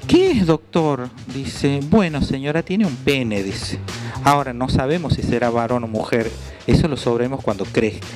[0.08, 1.08] ¿qué es doctor?
[1.32, 3.78] Dice, bueno señora, tiene un pene, dice.
[4.24, 6.28] Ahora no sabemos si será varón o mujer,
[6.66, 8.08] eso lo sabremos cuando crezca.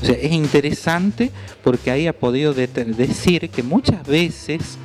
[0.00, 1.32] O sea, es interesante
[1.64, 4.78] porque ahí ha podido decir que muchas veces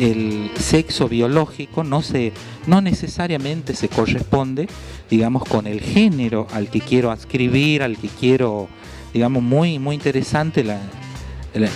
[0.00, 2.32] el sexo biológico no se
[2.66, 4.66] no necesariamente se corresponde
[5.08, 8.66] digamos con el género al que quiero adscribir al que quiero
[9.12, 10.80] digamos muy muy interesante la,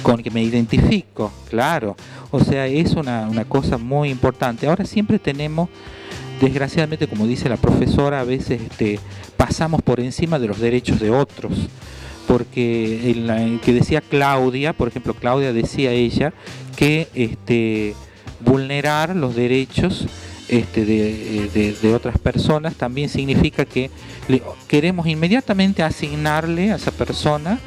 [0.02, 1.96] con que me identifico, claro.
[2.30, 4.66] O sea, es una, cosa muy importante.
[4.66, 5.68] Ahora siempre tenemos,
[6.40, 8.98] desgraciadamente, como dice la profesora, a veces este,
[9.36, 11.52] pasamos por encima de los derechos de otros.
[12.26, 16.34] Porque en que decía Claudia, por ejemplo, Claudia decía ella
[16.76, 17.94] que este,
[18.40, 20.06] vulnerar los derechos
[20.48, 23.90] este, de, de, otras personas también significa que
[24.66, 27.58] queremos inmediatamente asignarle a esa persona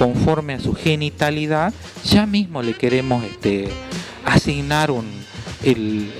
[0.00, 3.68] conforme a su genitalidad, ya mismo le queremos este,
[4.24, 5.04] asignar un,
[5.62, 6.10] el,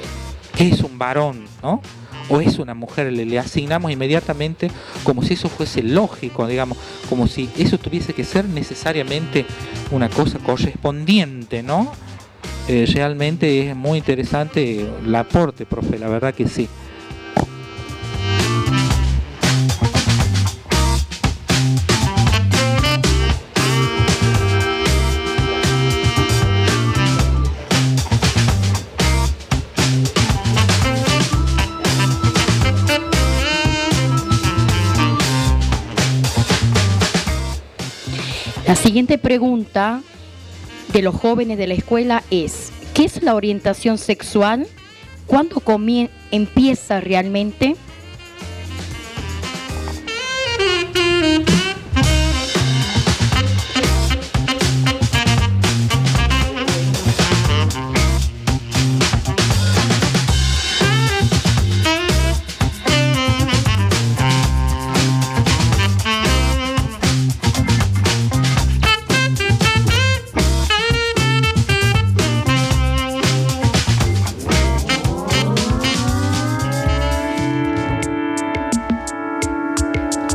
[0.55, 1.81] que es un varón, ¿no?
[2.29, 4.71] O es una mujer, le, asignamos inmediatamente
[5.03, 6.77] como si eso fuese lógico, digamos,
[7.09, 9.47] como si eso tuviese que ser necesariamente
[9.91, 11.91] una cosa correspondiente, ¿no?
[12.69, 16.69] Eh, realmente es muy interesante el aporte, profe, la verdad que sí.
[38.71, 40.01] La siguiente pregunta
[40.93, 44.65] de los jóvenes de la escuela es, ¿qué es la orientación sexual?
[45.27, 45.59] ¿Cuándo
[46.31, 47.75] empieza realmente?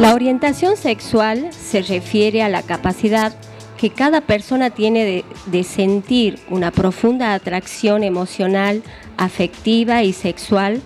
[0.05, 3.33] La orientación sexual se refiere a la capacidad
[3.75, 8.83] que cada persona tiene de, sentir una profunda atracción emocional,
[9.17, 10.83] afectiva y sexual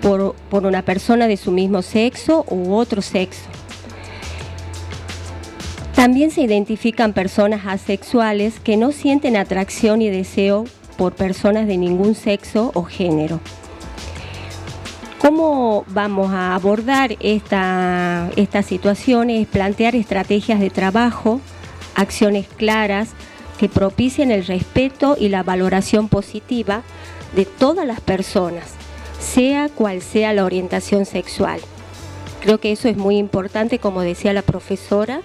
[0.00, 3.42] por, por una persona de su mismo sexo u otro sexo.
[5.96, 12.14] También se identifican personas asexuales que no sienten atracción y deseo por personas de ningún
[12.14, 13.40] sexo o género.
[15.22, 19.46] ¿Cómo vamos a abordar esta, estas situaciones?
[19.46, 21.40] Plantear estrategias de trabajo,
[21.94, 23.10] acciones claras
[23.56, 26.82] que propicien el respeto y la valoración positiva
[27.36, 28.64] de todas las personas,
[29.20, 31.60] sea cual sea la orientación sexual.
[32.40, 35.20] Creo que eso es muy importante, como decía la profesora,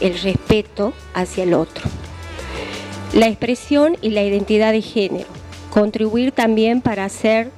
[0.00, 1.88] el respeto hacia el otro.
[3.14, 5.30] La expresión y la identidad de género.
[5.70, 7.50] Contribuir también para hacer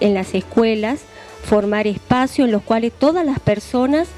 [0.00, 1.02] en las escuelas
[1.42, 4.08] formar espacios en los cuales todas las personas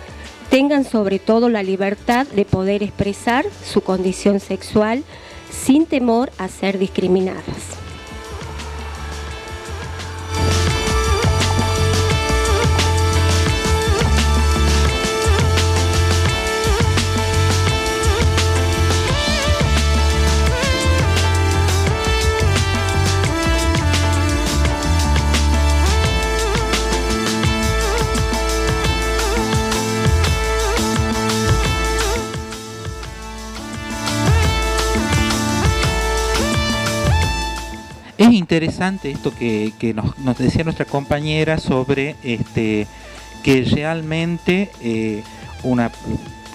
[0.51, 5.03] tengan sobre todo la libertad de poder expresar su condición sexual
[5.51, 7.82] sin temor a ser discriminadas.
[38.53, 42.87] Interesante esto que, nos, decía nuestra compañera sobre este,
[43.43, 45.23] que realmente eh,
[45.63, 45.91] una,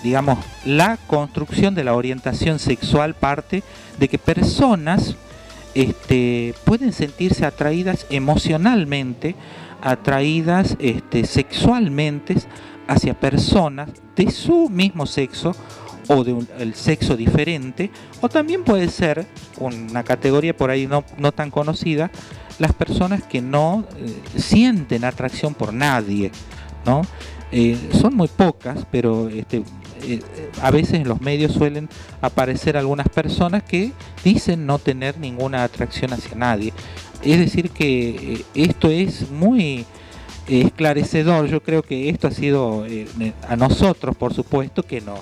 [0.04, 3.64] digamos, la construcción de la orientación sexual parte
[3.98, 5.16] de que personas
[5.74, 9.36] este, pueden sentirse atraídas emocionalmente,
[9.82, 12.36] atraídas este, sexualmente
[12.88, 15.56] hacia personas de su mismo sexo
[16.08, 17.92] o de un el sexo diferente,
[18.22, 19.26] o también puede ser
[19.60, 22.12] una categoría por ahí no, no tan conocida,
[22.60, 26.32] las personas que no eh, sienten atracción por nadie,
[26.86, 27.02] ¿no?
[27.52, 29.64] Eh, son muy pocas, pero este,
[30.02, 30.22] eh,
[30.62, 31.88] a veces en los medios suelen
[32.22, 33.92] aparecer algunas personas que
[34.24, 36.74] dicen no tener ninguna atracción hacia nadie.
[37.24, 39.86] Es decir, que esto es muy
[40.48, 41.48] esclarecedor.
[41.48, 42.86] Yo creo que esto ha sido
[43.48, 45.16] a nosotros, por supuesto, que no,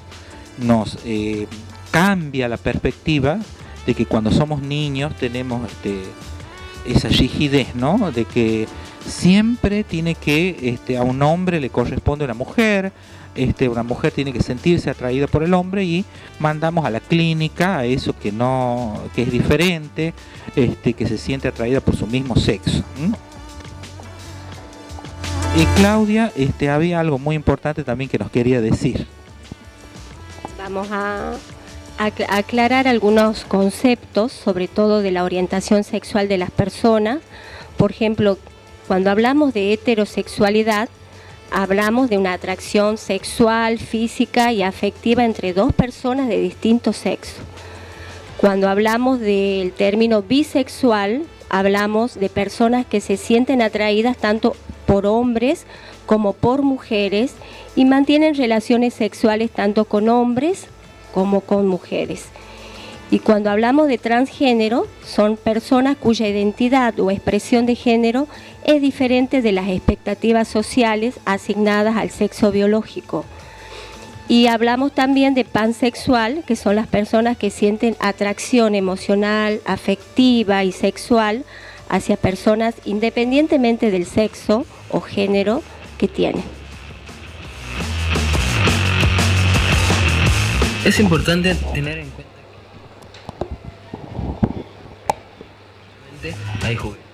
[0.57, 1.47] nos eh,
[1.91, 3.39] cambia la perspectiva
[3.85, 6.03] de que cuando somos niños tenemos este,
[6.85, 8.11] esa rigidez, ¿no?
[8.11, 8.67] De que
[9.07, 12.91] siempre tiene que, este, a un hombre le corresponde una mujer,
[13.35, 16.05] este, una mujer tiene que sentirse atraída por el hombre y
[16.39, 20.13] mandamos a la clínica a eso que no, que es diferente,
[20.55, 22.83] este, que se siente atraída por su mismo sexo.
[25.57, 29.07] Y Claudia, este, había algo muy importante también que nos quería decir.
[30.65, 31.33] Vamos a,
[31.99, 37.19] aclarar algunos conceptos, sobre todo de la orientación sexual de las personas.
[37.77, 38.39] Por ejemplo,
[38.87, 40.89] cuando hablamos de heterosexualidad,
[41.51, 47.41] hablamos de una atracción sexual, física y afectiva entre dos personas de distinto sexo.
[48.37, 54.55] Cuando hablamos del término bisexual, hablamos de personas que se sienten atraídas tanto
[54.85, 55.65] por hombres
[56.05, 57.33] como por mujeres
[57.75, 60.67] y mantienen relaciones sexuales tanto con hombres
[61.13, 62.25] como con mujeres.
[63.11, 68.27] Y cuando hablamos de transgénero, son personas cuya identidad o expresión de género
[68.65, 73.23] es diferente de las expectativas sociales asignadas al sexo biológico.
[74.27, 80.71] Y hablamos también de pansexual, que son las personas que sienten atracción emocional, afectiva y
[80.71, 81.45] sexual
[81.89, 85.61] hacia personas independientemente del sexo o género
[85.97, 86.43] que tienen.
[90.83, 92.31] Es importante tener en cuenta
[96.21, 97.04] que hay juguetes.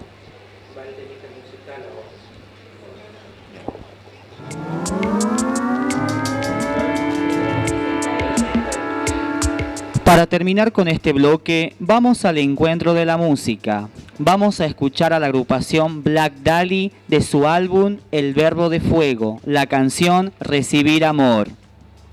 [10.12, 13.88] Para terminar con este bloque, vamos al encuentro de la música.
[14.18, 19.40] Vamos a escuchar a la agrupación Black Dali de su álbum El Verbo de Fuego,
[19.46, 21.48] la canción Recibir Amor.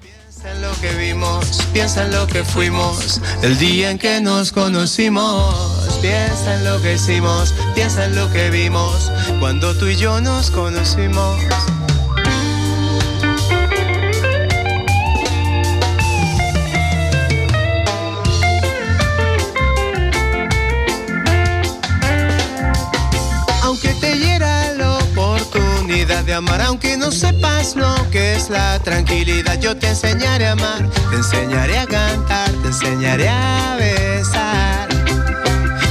[0.01, 4.53] Piensa en lo que vimos, piensa en lo que fuimos, el día en que nos
[4.53, 5.99] conocimos.
[6.01, 10.53] Piensa en lo que hicimos, piensa en lo que vimos, cuando tú y yo nos
[10.53, 11.37] conocimos.
[26.39, 31.17] Amar, aunque no sepas lo que es la tranquilidad, yo te enseñaré a amar, te
[31.17, 34.89] enseñaré a cantar, te enseñaré a besar,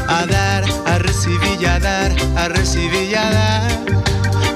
[0.08, 3.72] a dar, a recibir y a dar, a recibir y a dar,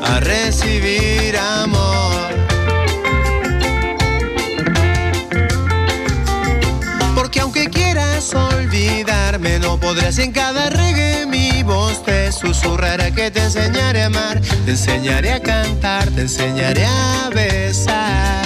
[0.04, 2.32] a recibir amor.
[7.16, 11.26] Porque aunque quieras olvidarme, no podrás en cada reggae
[11.72, 17.30] voz te susurrará que te enseñaré a amar, te enseñaré a cantar, te enseñaré a
[17.34, 18.46] besar,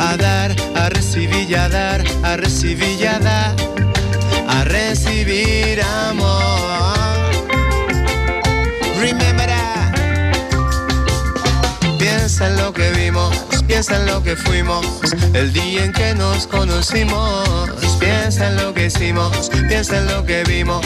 [0.00, 3.54] a dar, a recibir y a dar, a recibir y a dar,
[4.48, 6.45] a recibir amor.
[13.76, 14.86] Piensa en lo que fuimos,
[15.34, 17.68] el día en que nos conocimos.
[18.00, 20.80] Piensa en lo que hicimos, piensa en lo que vimos,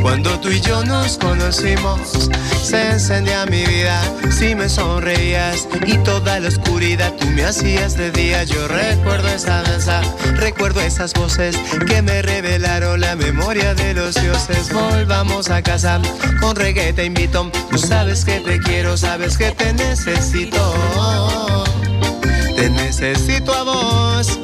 [0.00, 2.30] cuando tú y yo nos conocimos.
[2.62, 8.12] Se encendía mi vida si me sonreías y toda la oscuridad tú me hacías de
[8.12, 8.44] día.
[8.44, 10.00] Yo recuerdo esa danza,
[10.36, 11.56] recuerdo esas voces
[11.88, 14.72] que me revelaron la memoria de los dioses.
[14.72, 16.00] Volvamos a casa,
[16.40, 17.50] con reggae invito.
[17.72, 21.65] Tú sabes que te quiero, sabes que te necesito.
[22.56, 24.38] Te necesito a vos.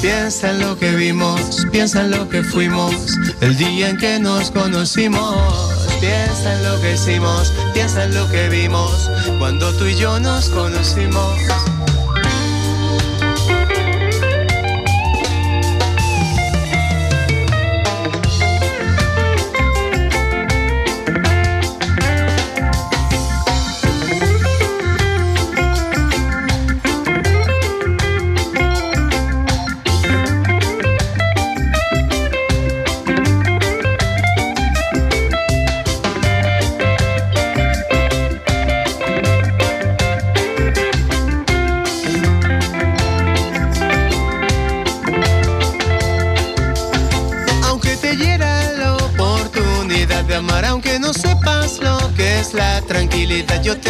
[0.00, 2.94] Piensa en lo que vimos, piensa en lo que fuimos,
[3.40, 5.34] el día en que nos conocimos.
[6.00, 10.48] Piensa en lo que hicimos, piensa en lo que vimos cuando tú y yo nos
[10.48, 11.34] conocimos.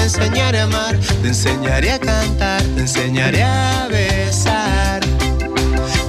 [0.01, 5.01] Te enseñaré a amar, te enseñaré a cantar, te enseñaré a besar,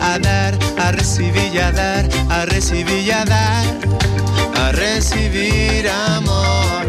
[0.02, 3.66] a dar, a recibir y a dar, a recibir y a dar,
[4.56, 6.86] a recibir amor.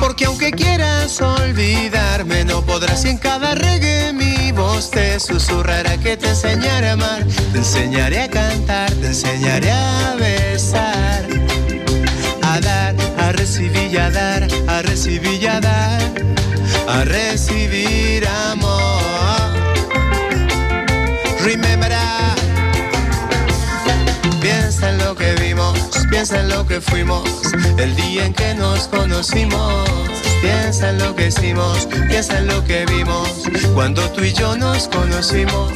[0.00, 6.16] Porque aunque quieras olvidarme, no podrás y en cada reggae mi voz te susurrará que
[6.16, 10.87] te enseñaré a amar, te enseñaré a cantar, te enseñaré a besar,
[16.88, 19.02] a recibir amor.
[21.44, 21.92] Remember
[24.40, 25.78] Piensa en lo que vimos,
[26.08, 27.28] piensa en lo que fuimos,
[27.78, 30.27] el día en que nos conocimos.
[30.40, 34.88] Piensa en lo que hicimos, piensa en lo que vimos, cuando tú y yo nos
[34.88, 35.72] conocimos.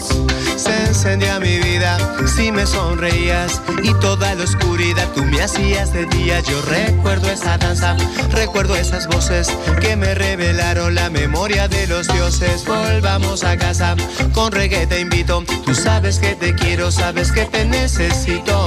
[0.57, 1.99] Se encendía mi vida
[2.37, 6.41] si me sonreías y toda la oscuridad tú me hacías de día.
[6.41, 7.97] Yo recuerdo esa danza,
[8.31, 9.49] recuerdo esas voces
[9.81, 12.65] que me revelaron la memoria de los dioses.
[12.65, 13.97] Volvamos a casa,
[14.33, 15.43] con reggae te invito.
[15.65, 18.65] Tú sabes que te quiero, sabes que te necesito.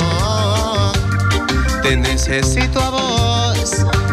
[1.82, 4.05] Te necesito a vos.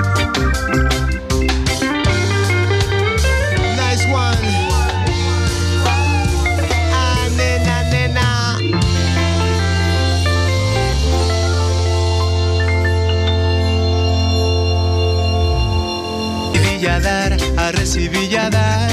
[17.73, 18.91] A recibir y a dar,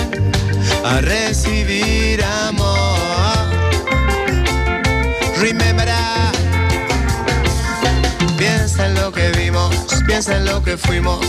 [0.84, 2.98] a recibir amor.
[5.40, 5.88] Remember
[8.38, 9.76] Piensa en lo que vimos,
[10.08, 11.20] piensa en lo que fuimos,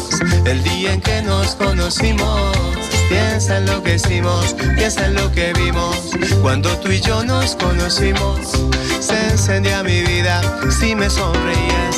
[0.44, 2.57] el día en que nos conocimos.
[3.09, 5.96] Piensa en lo que hicimos, piensa en lo que vimos,
[6.42, 8.53] cuando tú y yo nos conocimos.
[9.01, 10.40] Se encendía mi vida
[10.70, 11.89] si me sonreías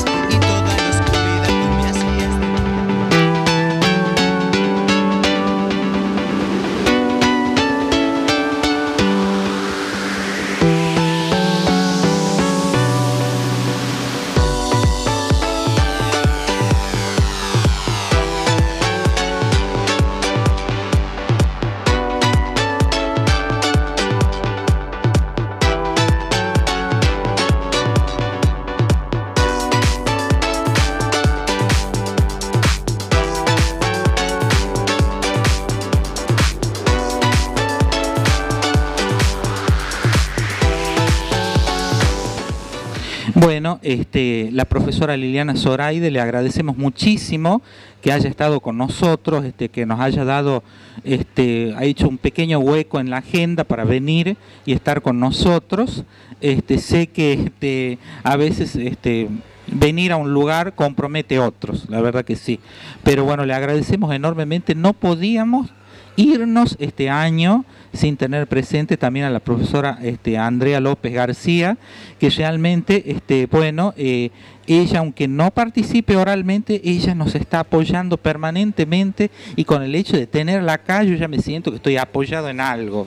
[43.82, 47.62] este, la profesora Liliana Zoraide le agradecemos muchísimo
[48.00, 50.62] que haya estado con nosotros, este, que nos haya dado,
[51.04, 56.04] este, ha hecho un pequeño hueco en la agenda para venir y estar con nosotros.
[56.40, 59.28] Este, sé que este, a veces este,
[59.66, 62.58] venir a un lugar compromete a otros, la verdad que sí.
[63.04, 64.74] Pero bueno, le agradecemos enormemente.
[64.74, 65.70] No podíamos
[66.16, 71.76] irnos este año sin tener presente también a la profesora este, Andrea López García,
[72.18, 74.30] que realmente, este, bueno, eh,
[74.66, 80.26] ella, aunque no participe oralmente, ella nos está apoyando permanentemente y con el hecho de
[80.26, 83.06] tenerla acá, yo ya me siento que estoy apoyado en algo,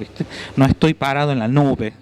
[0.56, 1.94] no estoy parado en la nube.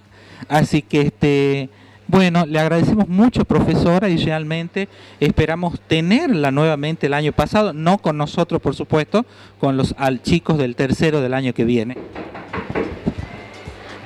[0.50, 1.70] Así que, este,
[2.08, 4.88] bueno, le agradecemos mucho, profesora, y realmente
[5.20, 9.26] esperamos tenerla nuevamente el año pasado, no con nosotros, por supuesto,
[9.60, 11.98] con los chicos del tercero del año que viene.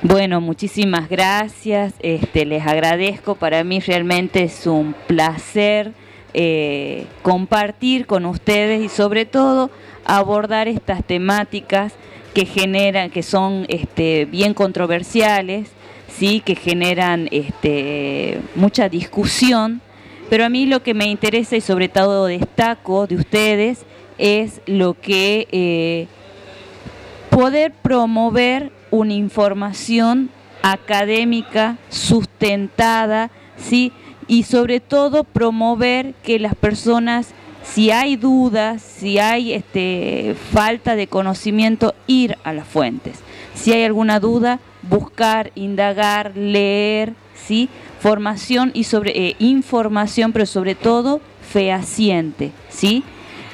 [0.02, 1.94] Bueno, muchísimas gracias.
[1.98, 3.34] Este, les agradezco.
[3.34, 5.92] Para mí realmente es un placer
[6.34, 9.70] eh, compartir con ustedes y sobre todo
[10.04, 11.94] abordar estas temáticas
[12.32, 15.70] que generan, que son este, bien controversiales,
[16.18, 19.80] sí, que generan este, mucha discusión.
[20.28, 23.84] Pero a mí lo que me interesa y sobre todo destaco de ustedes
[24.18, 26.06] es lo que eh,
[27.30, 30.30] poder promover una información
[30.62, 33.92] académica sustentada, ¿sí?
[34.26, 41.06] y sobre todo promover que las personas si hay dudas, si hay este, falta de
[41.06, 43.18] conocimiento, ir a las fuentes.
[43.54, 47.68] Si hay alguna duda, buscar, indagar, leer, ¿sí?
[48.00, 53.02] formación y sobre eh, información, pero sobre todo fehaciente, ¿sí?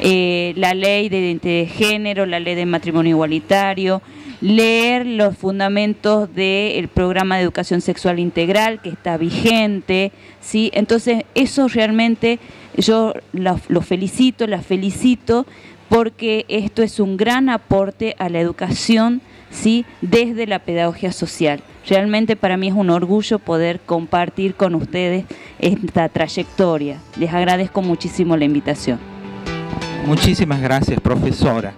[0.00, 4.02] Eh, la ley de identidad de género, la ley de matrimonio igualitario,
[4.40, 10.70] leer los fundamentos del programa de educación sexual integral que está vigente, ¿sí?
[10.74, 12.38] Entonces, eso realmente
[12.76, 15.46] yo los felicito, las felicito
[15.88, 19.22] porque esto es un gran aporte a la educación,
[19.54, 19.86] ¿sí?
[20.02, 21.62] Desde la pedagogía social.
[21.88, 25.24] Realmente para mí es un orgullo poder compartir con ustedes
[25.58, 26.98] esta trayectoria.
[27.18, 28.98] Les agradezco muchísimo la invitación.
[30.06, 31.74] Muchísimas gracias, profesora.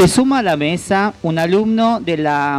[0.00, 2.58] Se suma a la mesa un alumno de, la,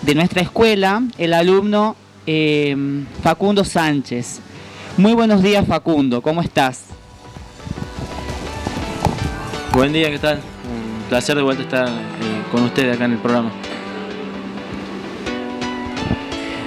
[0.00, 1.96] de nuestra escuela, el alumno
[2.26, 2.74] eh,
[3.22, 4.40] Facundo Sánchez.
[4.96, 6.86] Muy buenos días Facundo, ¿cómo estás?
[9.74, 10.36] Buen día, ¿qué tal?
[10.38, 13.50] Un placer de vuelta estar eh, con ustedes acá en el programa.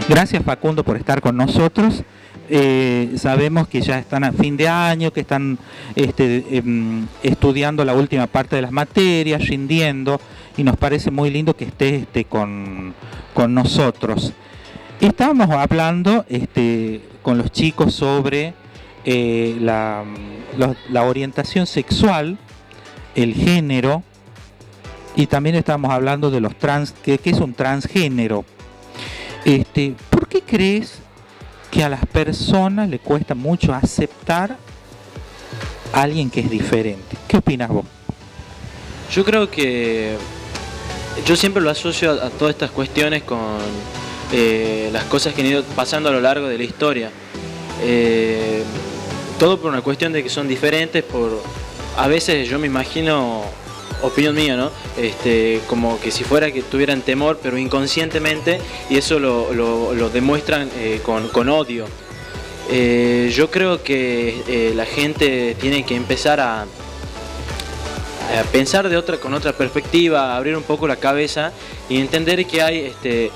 [0.08, 2.04] Gracias Facundo por estar con nosotros.
[2.48, 5.58] Eh, sabemos que ya están a fin de año, que están
[5.96, 10.20] este, em, estudiando la última parte de las materias, rindiendo,
[10.56, 12.94] y nos parece muy lindo que esté este, con,
[13.50, 14.34] nosotros.
[15.02, 18.54] Estábamos hablando este, con los chicos sobre
[19.04, 20.04] eh, la,
[21.04, 22.38] orientación sexual,
[23.16, 24.04] el género,
[25.16, 28.46] y también estábamos hablando de los trans, que, es un transgénero.
[30.10, 31.05] ¿Por qué crees
[31.72, 34.58] que a las personas le cuesta mucho aceptar
[35.94, 37.18] a alguien que es diferente.
[37.28, 37.86] ¿Qué opinas vos?
[39.12, 40.18] Yo creo que
[41.26, 43.58] yo siempre lo asocio a, todas estas cuestiones con
[44.32, 47.12] eh, las cosas que han ido pasando a lo largo de la historia.
[47.82, 48.64] Eh,
[49.40, 51.42] todo por una cuestión de que son diferentes, por
[51.98, 53.44] a veces yo me imagino
[54.06, 54.72] opinión mía, ¿no?
[54.98, 61.02] Este, como que si fuera que tuvieran temor, pero inconscientemente, y eso lo, demuestran eh,
[61.04, 61.86] con, odio.
[62.70, 66.66] Eh, yo creo que eh, la gente tiene que empezar a,
[68.52, 71.52] pensar de otra, con otra perspectiva, abrir un poco la cabeza
[71.88, 73.32] y entender que hay este,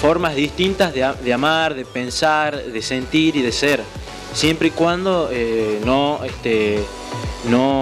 [0.00, 3.82] formas distintas de, de, amar, de pensar, de sentir y de ser,
[4.32, 5.30] siempre y cuando
[5.84, 6.78] no, este,
[7.50, 7.81] no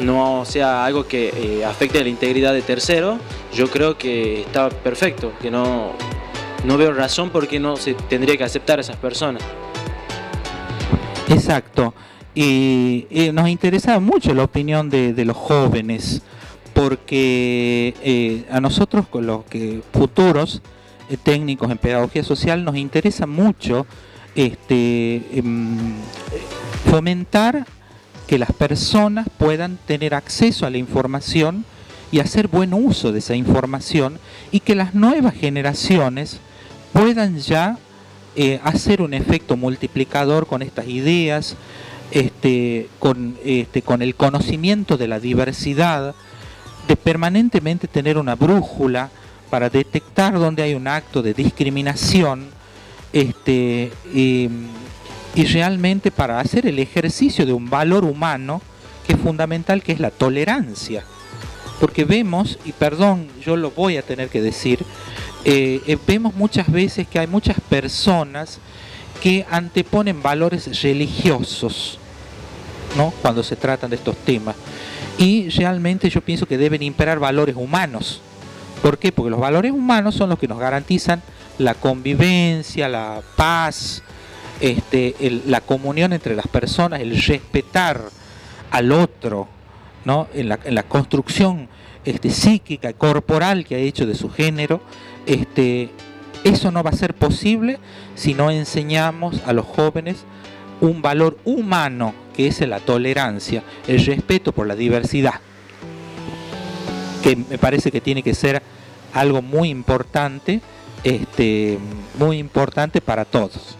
[0.00, 3.18] no sea algo que eh, afecte la integridad de tercero,
[3.54, 5.92] yo creo que está perfecto, que no,
[6.64, 9.42] no veo razón por qué no se tendría que aceptar a esas personas.
[11.28, 11.94] Exacto.
[12.34, 16.22] Y, nos interesa mucho la opinión de, los jóvenes,
[16.74, 20.62] porque eh, a nosotros, con los que futuros
[21.10, 23.86] eh, técnicos en pedagogía social, nos interesa mucho
[24.34, 25.94] este, em,
[26.90, 27.66] fomentar
[28.30, 31.64] que las personas puedan tener acceso a la información
[32.12, 34.20] y hacer buen uso de esa información
[34.52, 36.38] y que las nuevas generaciones
[36.92, 37.76] puedan ya
[38.36, 41.56] eh, hacer un efecto multiplicador con estas ideas,
[42.12, 46.14] este, con, este, con el conocimiento de la diversidad,
[46.86, 49.10] de permanentemente tener una brújula
[49.50, 52.46] para detectar dónde hay un acto de discriminación,
[53.12, 53.90] este,
[55.34, 58.60] y realmente para hacer el ejercicio de un valor humano
[59.06, 61.04] que es fundamental, que es la tolerancia.
[61.78, 64.84] Porque vemos, y perdón, yo lo voy a tener que decir,
[65.44, 68.58] eh, eh, vemos muchas veces que hay muchas personas
[69.22, 71.98] que anteponen valores religiosos,
[72.96, 73.12] ¿no?
[73.22, 74.56] Cuando se tratan de estos temas.
[75.16, 78.20] Y realmente yo pienso que deben imperar valores humanos.
[78.82, 79.12] ¿Por qué?
[79.12, 81.22] Porque los valores humanos son los que nos garantizan
[81.58, 84.02] la convivencia, la paz,
[84.60, 85.14] este,
[85.46, 88.02] la comunión entre las personas, el respetar
[88.70, 89.48] al otro,
[90.34, 91.68] en, la, construcción
[92.04, 94.80] este, psíquica, corporal que ha hecho de su género,
[95.26, 95.90] este,
[96.44, 97.78] eso no va a ser posible
[98.14, 100.24] si no enseñamos a los jóvenes
[100.80, 105.34] un valor humano que es la tolerancia, el respeto por la diversidad,
[107.22, 108.62] que me parece que tiene que ser
[109.12, 110.60] algo muy importante,
[111.04, 111.78] este,
[112.18, 113.76] muy importante para todos.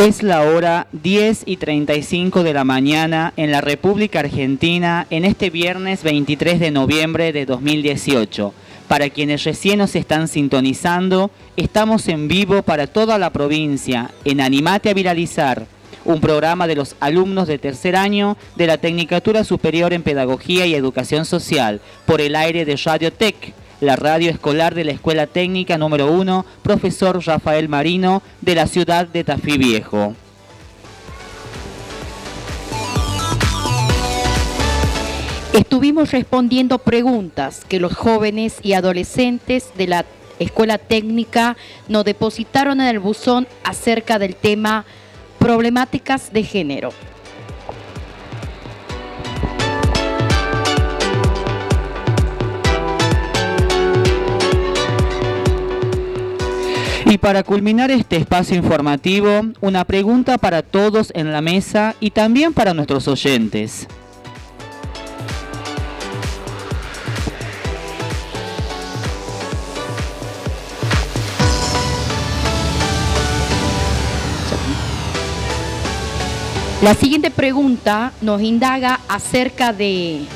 [0.00, 5.50] Es la hora 10 y 35 de la mañana en la República Argentina en este
[5.50, 8.54] viernes 23 de noviembre de 2018.
[8.88, 14.88] Para quienes recién nos están sintonizando, estamos en vivo para toda la provincia en Animate
[14.88, 15.66] a Viralizar,
[16.06, 20.74] un programa de los alumnos de tercer año de la Tecnicatura Superior en Pedagogía y
[20.74, 25.78] Educación Social por el aire de Radio Tech la radio escolar de la Escuela Técnica
[25.78, 30.14] número 1, profesor Rafael Marino, de la ciudad de Tafí Viejo.
[35.54, 40.04] Estuvimos respondiendo preguntas que los jóvenes y adolescentes de la
[40.38, 41.56] Escuela Técnica
[41.88, 44.84] nos depositaron en el buzón acerca del tema
[45.38, 46.90] problemáticas de género.
[57.10, 59.28] Y para culminar este espacio informativo,
[59.60, 63.88] una pregunta para todos en la mesa y también para nuestros oyentes.
[76.80, 80.26] La siguiente pregunta nos indaga acerca de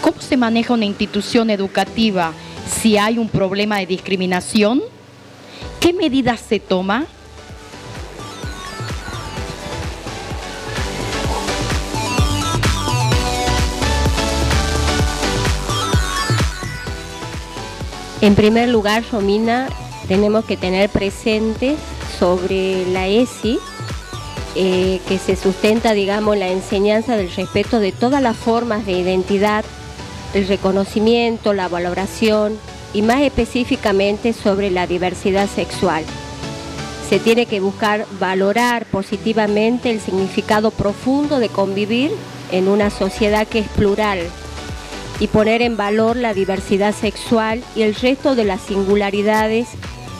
[0.00, 2.32] cómo se maneja una institución educativa
[2.66, 4.80] si hay un problema de discriminación
[5.80, 7.06] ¿Qué medidas se toma?
[18.22, 19.68] En primer lugar, Romina,
[20.06, 21.74] tenemos que tener presente
[22.20, 23.58] sobre la ESI,
[24.54, 29.64] eh, que se sustenta, digamos, la enseñanza del respeto de todas las formas de identidad,
[30.34, 32.58] el reconocimiento, la valoración,
[32.94, 36.04] y más específicamente sobre la diversidad sexual.
[37.08, 42.10] Se tiene que buscar valorar positivamente el significado profundo de convivir
[42.50, 44.18] en una sociedad que es plural
[45.20, 49.68] y poner en valor la diversidad sexual y el resto de las singularidades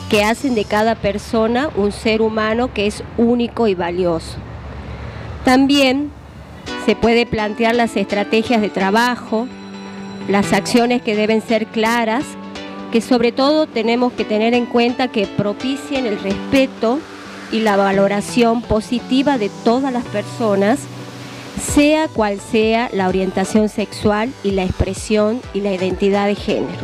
[0.09, 4.37] que hacen de cada persona un ser humano que es único y valioso.
[5.43, 6.11] También
[6.85, 9.47] se puede plantear las estrategias de trabajo,
[10.27, 12.23] las acciones que deben ser claras
[12.93, 16.99] que sobre todo tenemos que tener en cuenta que propicien el respeto
[17.51, 20.77] y la valoración positiva de todas las personas,
[21.59, 26.83] sea cual sea la orientación sexual y la expresión y la identidad de género.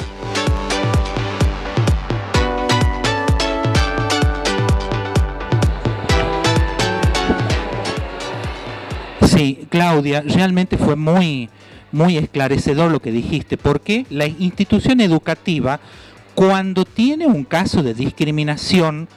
[9.28, 11.52] Sí, Claudia, realmente fue muy,
[11.92, 15.80] muy esclarecedor lo que dijiste, porque la institución educativa,
[16.36, 19.08] cuando tiene un caso de discriminación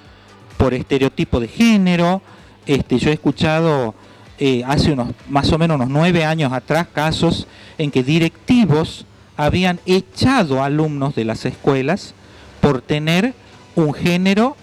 [0.57, 2.23] por estereotipo de género,
[2.66, 3.95] este, yo he escuchado
[4.39, 7.47] eh, hace unos más o menos unos nueve años atrás casos
[7.79, 9.07] en que directivos
[9.37, 12.14] habían echado alumnos de las escuelas
[12.61, 13.35] por tener
[13.75, 14.57] un género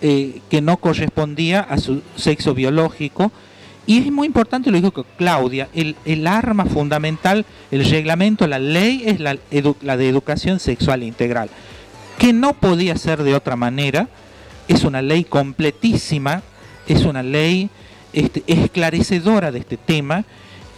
[0.00, 3.32] eh, que no correspondía a su sexo biológico
[3.86, 9.20] y es muy importante, lo dijo Claudia, el, arma fundamental, el reglamento, la ley es
[9.20, 9.36] la,
[9.96, 11.48] de educación sexual integral,
[12.18, 14.08] que no podía ser de otra manera,
[14.66, 16.42] es una ley completísima,
[16.88, 17.70] es una ley
[18.12, 20.24] este, esclarecedora de este tema,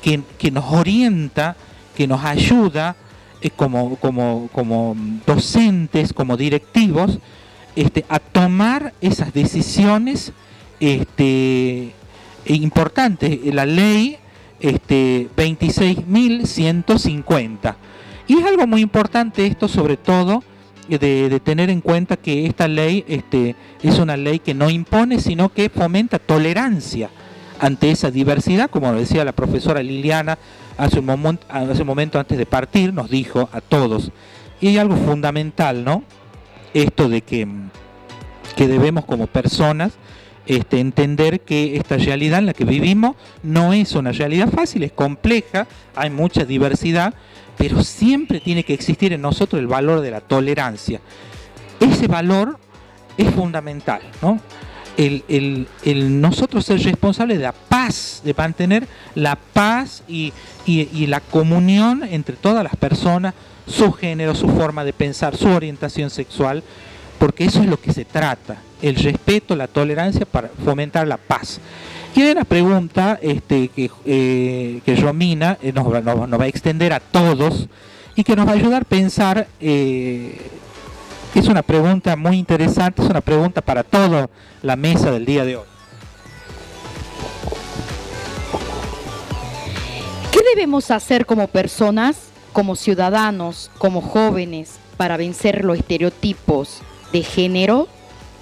[0.02, 1.56] que, nos orienta,
[1.96, 2.94] que nos ayuda
[3.40, 4.96] eh, como, como, como,
[5.26, 7.18] docentes, como directivos,
[7.74, 10.32] este, a tomar esas decisiones
[10.80, 11.94] este,
[12.54, 14.18] importante, la ley
[14.60, 17.74] este, 26.150.
[18.26, 20.42] Y es algo muy importante esto, sobre todo,
[20.88, 25.50] de, tener en cuenta que esta ley este, es una ley que no impone, sino
[25.50, 27.10] que fomenta tolerancia
[27.60, 30.38] ante esa diversidad, como decía la profesora Liliana
[30.76, 34.10] hace un, momento, hace un momento antes de partir, nos dijo a todos.
[34.60, 36.04] Y hay algo fundamental, ¿no?
[36.72, 37.48] Esto de que,
[38.56, 39.94] que debemos como personas
[40.48, 44.92] este, entender que esta realidad en la que vivimos no es una realidad fácil, es
[44.92, 47.12] compleja, hay mucha diversidad,
[47.58, 51.02] pero siempre tiene que existir en nosotros el valor de la tolerancia.
[51.80, 52.58] Ese valor
[53.18, 54.40] es fundamental, ¿no?
[54.96, 55.68] El,
[56.20, 60.32] nosotros ser responsables de la paz, de mantener la paz y,
[60.66, 63.34] y la comunión entre todas las personas,
[63.66, 66.64] su género, su forma de pensar, su orientación sexual,
[67.18, 71.60] porque eso es lo que se trata, el respeto, la tolerancia para fomentar la paz.
[72.14, 77.00] Y hay una pregunta este, que, eh, que Romina eh, nos, va a extender a
[77.00, 77.66] todos
[78.14, 80.50] y que nos va a ayudar a pensar, eh,
[81.34, 84.28] es una pregunta muy interesante, es una pregunta para toda
[84.62, 85.66] la mesa del día de hoy.
[90.32, 96.82] ¿Qué debemos hacer como personas, como ciudadanos, como jóvenes, para vencer los estereotipos
[97.12, 97.88] de género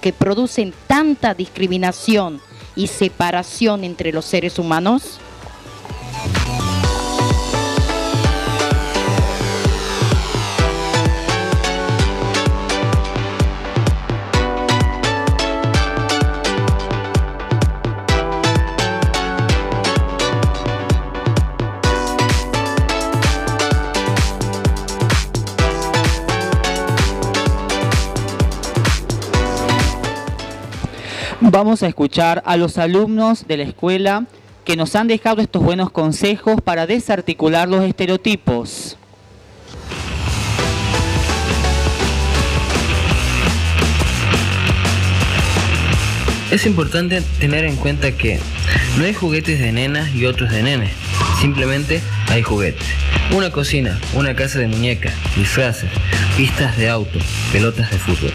[0.01, 2.41] que producen tanta discriminación
[2.75, 5.19] y separación entre los seres humanos?
[31.59, 34.27] Vamos a escuchar a los alumnos de la escuela
[34.63, 38.95] que nos han dejado estos buenos consejos para desarticular los estereotipos.
[46.51, 48.39] Es importante tener en cuenta que
[48.99, 50.91] no hay juguetes de nenas y otros de nenes,
[51.41, 52.85] simplemente hay juguetes.
[53.35, 55.89] Una cocina, una casa de muñecas, disfraces,
[56.37, 57.17] pistas de auto,
[57.51, 58.31] pelotas de fútbol.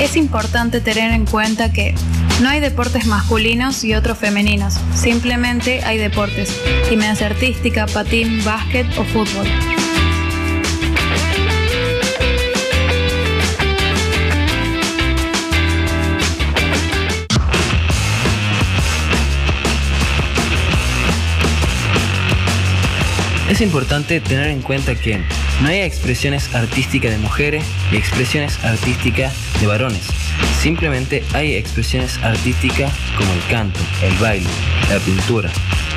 [0.00, 1.94] Es importante tener en cuenta que
[2.40, 9.04] no hay deportes masculinos y otros femeninos, simplemente hay deportes, gimnasia artística, patín, básquet o
[9.04, 9.46] fútbol.
[23.50, 25.20] Es importante tener en cuenta que
[25.60, 30.02] no hay expresiones artísticas de mujeres y expresiones artísticas de varones.
[30.60, 34.48] Simplemente hay expresiones artísticas como el canto, el baile,
[34.88, 35.50] la pintura,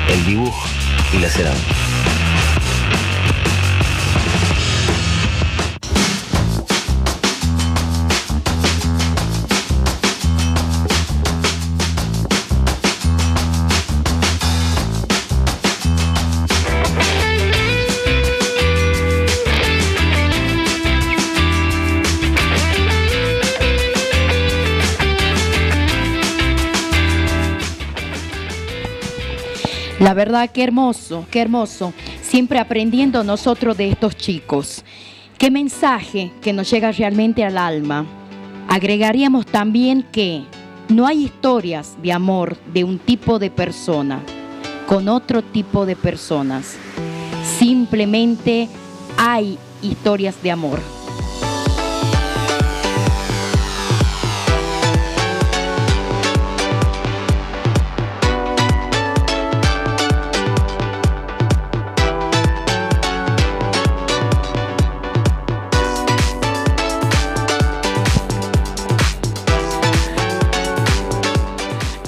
[0.08, 0.68] el dibujo
[1.14, 2.23] y la cerámica.
[30.04, 31.94] La verdad, qué hermoso, qué hermoso.
[32.20, 34.84] Siempre aprendiendo nosotros de estos chicos.
[35.38, 38.04] Qué mensaje que nos llega realmente al alma.
[38.68, 40.42] Agregaríamos también que
[40.90, 44.20] no hay historias de amor de un tipo de persona
[44.86, 46.76] con otro tipo de personas.
[47.58, 48.68] Simplemente
[49.16, 50.93] hay historias de amor.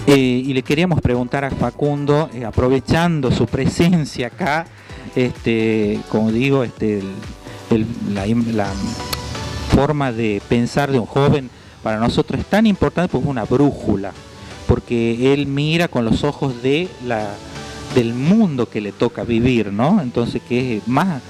[0.06, 4.64] Eh, y le queríamos preguntar a Facundo, eh, aprovechando su presencia acá,
[5.16, 7.02] este, como digo, este,
[8.54, 8.68] la,
[9.74, 11.50] forma de pensar de un joven
[11.82, 14.12] para nosotros es tan importante porque es una brújula,
[14.68, 17.28] porque él mira con los ojos de la,
[17.96, 20.00] del mundo que le toca vivir, ¿no?
[20.00, 21.20] Entonces que es más,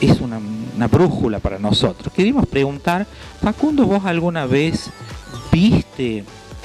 [0.00, 0.40] es una,
[0.74, 2.10] una brújula para nosotros.
[2.14, 3.06] Queríamos preguntar,
[3.42, 4.90] Facundo, ¿vos alguna vez
[5.52, 6.24] viste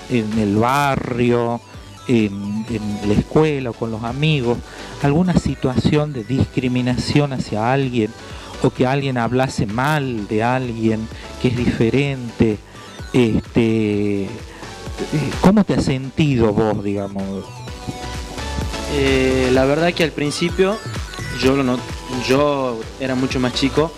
[0.09, 1.61] en el barrio,
[2.07, 2.65] en,
[3.07, 4.57] la escuela o con los amigos,
[5.01, 8.11] alguna situación de discriminación hacia alguien
[8.61, 11.07] o que alguien hablase mal de alguien
[11.41, 12.57] que es diferente,
[13.13, 14.27] este,
[15.41, 17.45] ¿cómo te has sentido vos, digamos?
[18.93, 20.77] Eh, la verdad que al principio
[21.41, 21.55] yo,
[22.27, 23.91] yo era mucho más chico,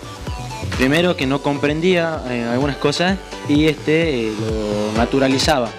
[0.76, 5.70] primero que no comprendía eh, algunas cosas y este eh, lo naturalizaba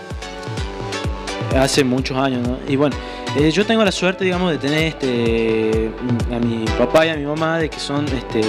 [1.57, 2.47] hace muchos años.
[2.67, 2.95] Y bueno,
[3.35, 5.89] Eh, yo tengo la suerte, digamos, de tener este,
[6.31, 8.43] a mi papá y a mi mamá, de que son este,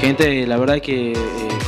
[0.00, 1.16] gente, la verdad, que eh,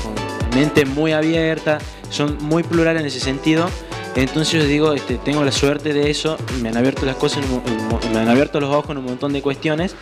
[0.00, 0.14] con
[0.56, 1.78] mente muy abierta,
[2.10, 3.68] son muy plurales en ese sentido.
[4.14, 7.42] Entonces yo digo, este, tengo la suerte de eso, me han abierto las cosas,
[8.12, 9.96] me han abierto los ojos en un montón de cuestiones.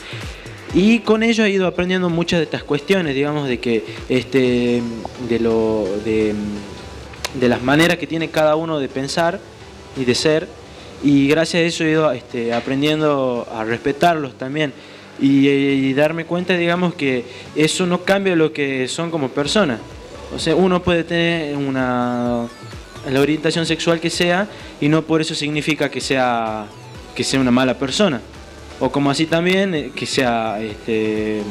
[0.75, 4.83] Y con ello he ido aprendiendo muchas de estas cuestiones, digamos, de que este,
[5.27, 6.35] de lo de,
[7.41, 9.41] de las maneras que tiene cada uno de pensar
[9.97, 10.49] y de ser.
[11.03, 14.73] Y gracias a eso he ido este, aprendiendo a respetarlos también.
[15.19, 17.25] Y, y darme cuenta, digamos, que
[17.55, 19.81] eso no cambia lo que son como personas.
[20.35, 22.49] O sea, uno puede tener una
[23.11, 24.49] la orientación sexual que sea
[24.81, 26.67] y no por eso significa que sea
[27.15, 28.21] que sea una mala persona
[28.81, 31.43] o como así también eh, que sea este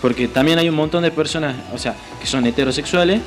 [0.00, 3.20] porque también hay un montón de personas o sea que son heterosexuales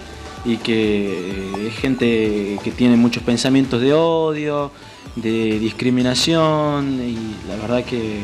[0.46, 4.72] y que eh, es gente que tiene muchos pensamientos de odio
[5.16, 8.20] de discriminación y la verdad que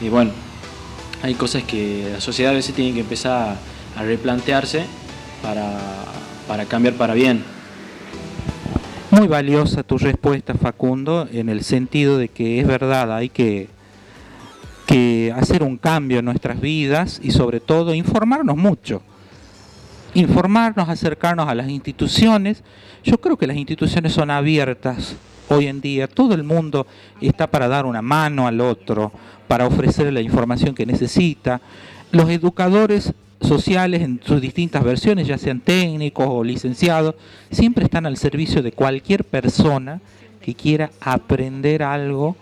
[0.00, 0.32] y bueno
[1.22, 3.56] hay cosas que la sociedad a veces tiene que empezar
[3.96, 4.84] a replantearse
[5.42, 5.78] para,
[6.48, 7.44] para cambiar para bien
[9.14, 13.68] muy valiosa tu respuesta, Facundo, en el sentido de que es verdad, hay que,
[14.88, 19.02] que hacer un cambio en nuestras vidas y sobre todo informarnos mucho.
[20.14, 22.62] Informarnos, acercarnos a las instituciones.
[23.02, 25.16] Yo creo que las instituciones son abiertas
[25.48, 26.06] hoy en día.
[26.06, 26.86] Todo el mundo
[27.20, 29.10] está para dar una mano al otro,
[29.48, 31.60] para ofrecer la información que necesita.
[32.12, 37.16] Los educadores sociales en sus distintas versiones, ya sean técnicos o licenciados,
[37.50, 40.00] siempre están al servicio de cualquier persona
[40.40, 42.36] que quiera aprender algo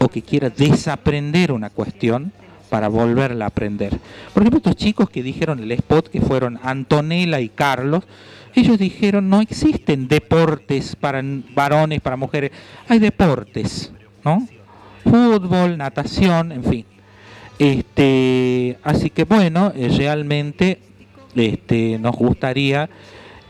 [0.00, 2.32] o que quiera desaprender una cuestión
[2.68, 3.98] para volverla a aprender.
[4.32, 8.04] Por ejemplo, estos chicos que dijeron el spot, que fueron Antonella y Carlos,
[8.54, 11.22] ellos dijeron no existen deportes para
[11.54, 12.52] varones, para mujeres,
[12.88, 13.92] hay deportes,
[14.24, 14.46] ¿no?
[15.04, 16.86] Fútbol, natación, en fin.
[17.58, 20.80] Este, así que bueno, eh, realmente
[21.34, 22.88] este, nos gustaría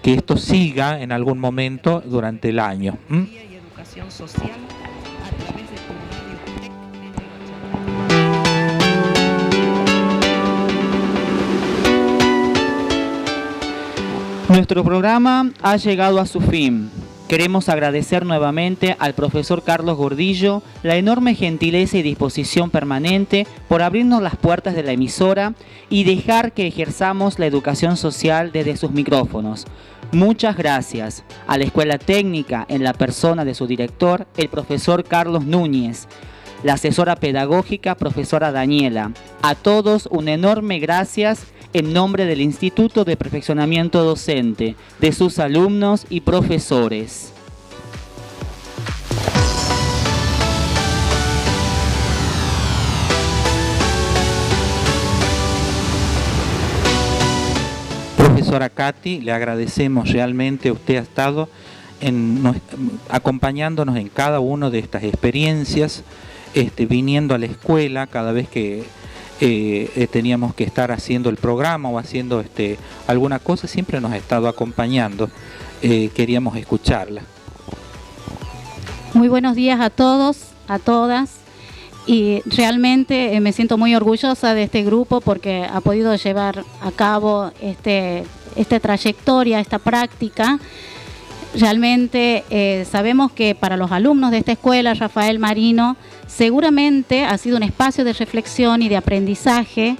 [0.02, 2.98] que esto siga en algún momento durante el año.
[14.56, 16.90] Nuestro programa ha llegado a su fin.
[17.28, 24.22] Queremos agradecer nuevamente al profesor Carlos Gordillo la enorme gentileza y disposición permanente por abrirnos
[24.22, 25.52] las puertas de la emisora
[25.90, 29.66] y dejar que ejerzamos la educación social desde sus micrófonos.
[30.10, 35.44] Muchas gracias a la Escuela Técnica en la persona de su director, el profesor Carlos
[35.44, 36.08] Núñez,
[36.62, 39.12] la asesora pedagógica, profesora Daniela.
[39.42, 46.06] A todos un enorme gracias en nombre del Instituto de Perfeccionamiento Docente, de sus alumnos
[46.08, 47.32] y profesores.
[58.16, 61.48] Profesora Katy, le agradecemos realmente, usted ha estado
[63.08, 66.04] acompañándonos en cada una de estas experiencias,
[66.54, 68.84] este, viniendo a la escuela cada vez que
[69.38, 74.12] eh, eh, teníamos que estar haciendo el programa o haciendo este, alguna cosa, siempre nos
[74.12, 75.28] ha estado acompañando.
[75.82, 77.20] Eh, queríamos escucharla.
[79.12, 81.36] Muy buenos días a todos, a todas.
[82.06, 87.50] Y realmente me siento muy orgullosa de este grupo porque ha podido llevar a cabo
[87.60, 88.24] este,
[88.54, 90.58] esta trayectoria, esta práctica.
[91.54, 95.96] Realmente sabemos que para los alumnos de esta escuela, Rafael Marino,
[96.26, 99.96] seguramente ha sido un espacio de reflexión y de aprendizaje.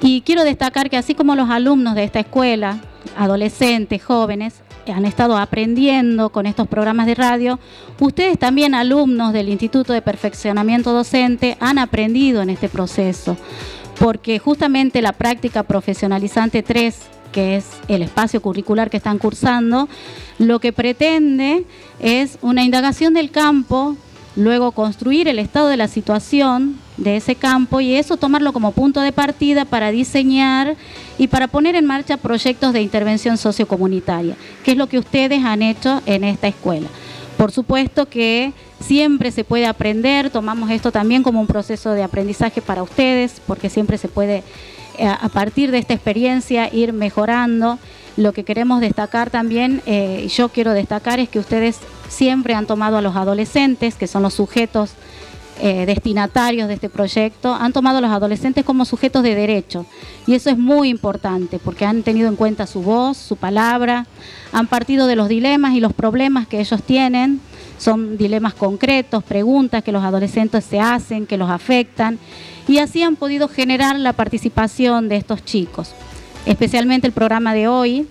[0.00, 2.80] Y quiero destacar que así como los alumnos de esta escuela,
[3.16, 4.62] adolescentes, jóvenes,
[4.92, 7.58] han estado aprendiendo con estos programas de radio,
[7.98, 13.36] ustedes también alumnos del Instituto de Perfeccionamiento Docente han aprendido en este proceso,
[13.98, 16.96] porque justamente la práctica profesionalizante 3,
[17.32, 19.88] que es el espacio curricular que están cursando,
[20.38, 21.64] lo que pretende
[21.98, 23.96] es una indagación del campo
[24.36, 29.00] luego construir el estado de la situación de ese campo y eso tomarlo como punto
[29.00, 30.76] de partida para diseñar
[31.18, 35.62] y para poner en marcha proyectos de intervención sociocomunitaria, que es lo que ustedes han
[35.62, 36.88] hecho en esta escuela.
[37.36, 42.62] Por supuesto que siempre se puede aprender, tomamos esto también como un proceso de aprendizaje
[42.62, 44.42] para ustedes, porque siempre se puede
[44.98, 47.78] eh, a partir de esta experiencia ir mejorando.
[48.16, 51.78] Lo que queremos destacar también, eh, yo quiero destacar, es que ustedes
[52.08, 54.90] siempre han tomado a los adolescentes, que son los sujetos
[55.58, 59.86] eh, destinatarios de este proyecto, han tomado a los adolescentes como sujetos de derecho.
[60.26, 64.06] Y eso es muy importante porque han tenido en cuenta su voz, su palabra,
[64.52, 67.40] han partido de los dilemas y los problemas que ellos tienen,
[67.78, 72.18] son dilemas concretos, preguntas que los adolescentes se hacen, que los afectan,
[72.68, 75.92] y así han podido generar la participación de estos chicos.
[76.44, 78.06] Especialmente el programa de hoy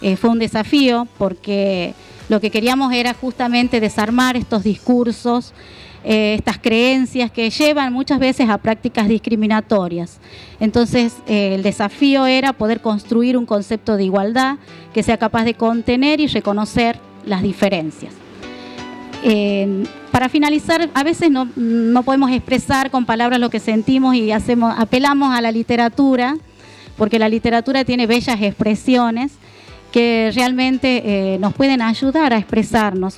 [0.00, 1.94] eh, fue un desafío porque
[2.28, 5.52] lo que queríamos era justamente desarmar estos discursos,
[6.04, 10.18] eh, estas creencias que llevan muchas veces a prácticas discriminatorias.
[10.60, 14.56] Entonces, eh, el desafío era poder construir un concepto de igualdad
[14.92, 18.12] que sea capaz de contener y reconocer las diferencias.
[20.12, 24.72] para finalizar, a veces no, no, podemos expresar con palabras lo que sentimos y hacemos,
[24.78, 26.36] apelamos a la literatura,
[26.96, 29.32] porque la literatura tiene bellas expresiones
[29.96, 33.16] que realmente eh, nos pueden ayudar a expresarnos.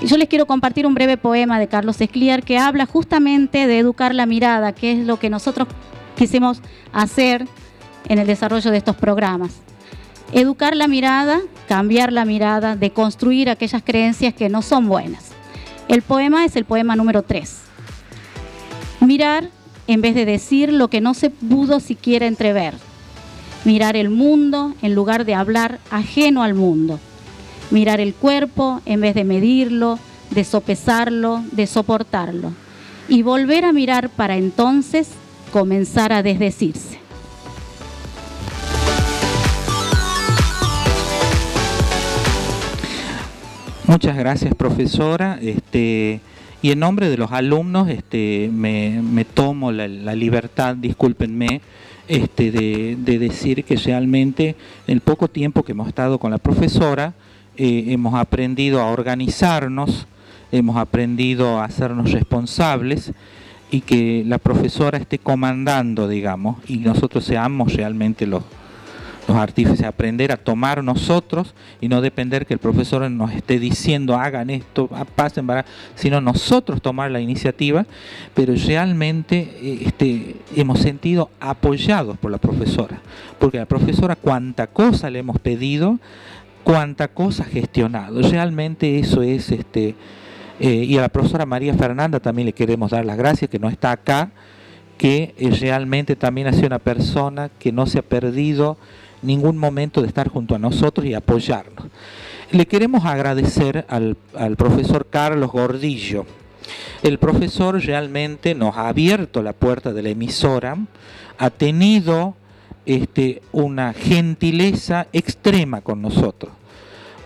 [0.00, 4.14] Yo les quiero compartir un breve poema de Carlos Escliar que habla justamente de educar
[4.14, 5.66] la mirada, que es lo que nosotros
[6.14, 6.62] quisimos
[6.92, 7.48] hacer
[8.08, 9.56] en el desarrollo de estos programas.
[10.32, 15.32] Educar la mirada, cambiar la mirada, de construir aquellas creencias que no son buenas.
[15.88, 17.60] El poema es el poema número 3.
[19.00, 19.50] Mirar
[19.88, 22.74] en vez de decir lo que no se pudo siquiera entrever
[23.64, 27.00] mirar el mundo en lugar de hablar ajeno al mundo,
[27.70, 29.98] mirar el cuerpo en vez de medirlo,
[30.30, 32.52] de sopesarlo, de soportarlo,
[33.08, 35.08] y volver a mirar para entonces
[35.52, 36.98] comenzar a desdecirse.
[43.86, 45.38] Muchas gracias, profesora.
[45.40, 46.20] Este,
[46.62, 51.60] y en nombre de los alumnos, este, me, tomo la, la libertad, discúlpenme,
[52.08, 57.14] este, de, decir que realmente en el poco tiempo que hemos estado con la profesora
[57.56, 60.06] eh, hemos aprendido a organizarnos,
[60.52, 63.12] hemos aprendido a hacernos responsables
[63.70, 68.44] y que la profesora esté comandando, digamos, y nosotros seamos realmente los,
[69.26, 74.16] los artífices, aprender a tomar nosotros y no depender que el profesor nos esté diciendo
[74.16, 75.64] hagan esto, pasen para,
[75.94, 77.86] sino nosotros tomar la iniciativa,
[78.34, 83.00] pero realmente eh, este, hemos sentido apoyados por la profesora,
[83.38, 85.98] porque la profesora cuánta cosa le hemos pedido,
[86.62, 89.94] cuánta cosa ha gestionado, realmente eso es este
[90.60, 93.68] eh, y a la profesora María Fernanda también le queremos dar las gracias que no
[93.68, 94.30] está acá,
[94.96, 98.76] que eh, realmente también ha sido una persona que no se ha perdido
[99.24, 101.86] ningún momento de estar junto a nosotros y apoyarnos.
[102.50, 104.16] Le queremos agradecer al,
[104.56, 106.26] profesor Carlos Gordillo.
[107.02, 110.76] El profesor realmente nos ha abierto la puerta de la emisora,
[111.38, 112.34] ha tenido
[112.86, 116.52] este, una gentileza extrema con nosotros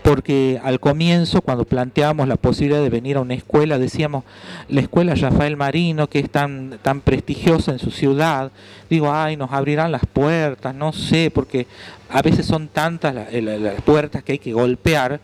[0.08, 4.24] porque al comienzo, cuando planteábamos la posibilidad de venir a una escuela, decíamos,
[4.70, 8.50] la escuela Rafael Marino, que es tan, tan prestigiosa en su ciudad,
[8.88, 11.66] digo, ay, nos abrirán las puertas, no sé, porque
[12.08, 15.20] a veces son tantas las, puertas que hay que golpear.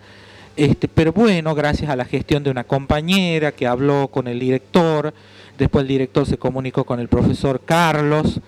[0.54, 5.14] Este, pero bueno, gracias a la gestión de una compañera que habló con el director,
[5.56, 8.38] después el director se comunicó con el profesor Carlos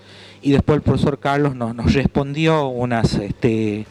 [0.43, 3.15] y después el profesor Carlos nos, nos respondió unas...
[3.15, 3.87] Este,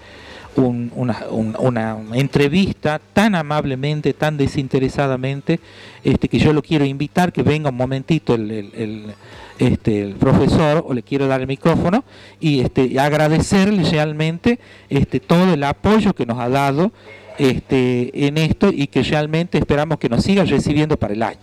[0.61, 5.61] una, entrevista tan amablemente, tan desinteresadamente,
[6.05, 9.15] este, que yo lo quiero invitar, que venga un momentito el,
[9.59, 12.05] este, profesor, o le quiero dar el micrófono,
[12.41, 14.59] y este, agradecerle realmente
[14.89, 16.93] este, todo el apoyo que nos ha dado
[17.39, 21.39] este, en esto y que realmente esperamos que nos siga recibiendo para el año.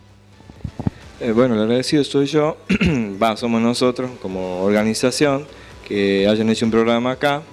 [1.20, 2.58] Eh, bueno, el agradecido soy yo,
[3.22, 5.46] Va, somos nosotros como organización
[5.88, 7.44] que hayan hecho un programa acá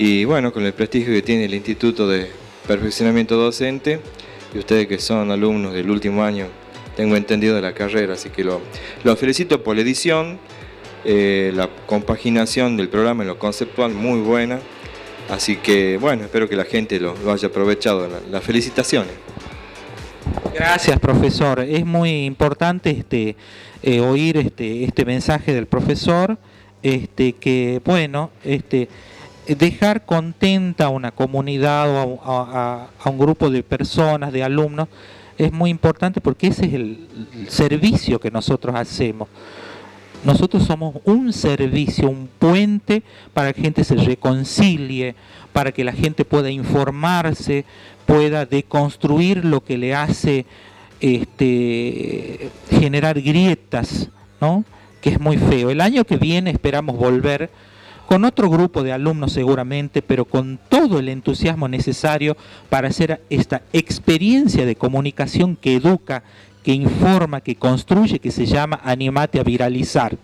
[0.00, 2.30] y bueno, con el prestigio que tiene el Instituto de
[2.66, 4.00] Perfeccionamiento Docente,
[4.54, 6.46] y ustedes que son alumnos del último año,
[6.96, 8.62] tengo entendido de la carrera, así que lo,
[9.16, 10.38] felicito por la edición,
[11.04, 14.60] eh, la compaginación del programa en lo conceptual muy buena,
[15.28, 19.12] así que bueno, espero que la gente lo, haya aprovechado, las felicitaciones.
[20.54, 21.60] Gracias, profesor.
[21.60, 23.36] Es muy importante este,
[23.82, 26.38] eh, oír este, este mensaje del profesor,
[26.82, 28.88] este, que bueno, este,
[29.54, 34.88] dejar contenta a una comunidad o a, un grupo de personas, de alumnos,
[35.38, 37.08] es muy importante porque ese es el,
[37.48, 39.28] servicio que nosotros hacemos.
[40.22, 43.02] Nosotros somos un servicio, un puente
[43.32, 45.14] para que la gente se reconcilie,
[45.52, 47.64] para que la gente pueda informarse,
[48.04, 50.44] pueda deconstruir lo que le hace
[51.00, 54.10] este, generar grietas,
[54.42, 54.64] ¿no?
[55.00, 55.70] que es muy feo.
[55.70, 57.50] El año que viene esperamos volver
[58.10, 62.36] con otro grupo de alumnos seguramente, pero con todo el entusiasmo necesario
[62.68, 66.24] para hacer esta experiencia de comunicación que educa,
[66.64, 70.16] que informa, que construye, que se llama Animate a Viralizar.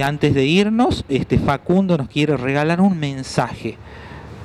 [0.00, 3.76] Antes de irnos, este Facundo nos quiere regalar un mensaje.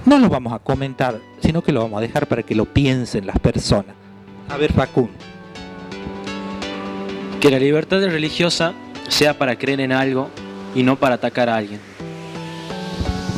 [0.06, 3.26] No lo vamos a comentar, sino que lo vamos a dejar para que lo piensen
[3.26, 3.95] las personas.
[4.49, 5.14] A ver, Facundo.
[7.40, 8.74] Que la libertad religiosa
[9.07, 10.30] sea para creer en algo
[10.76, 11.80] y no para atacar a alguien.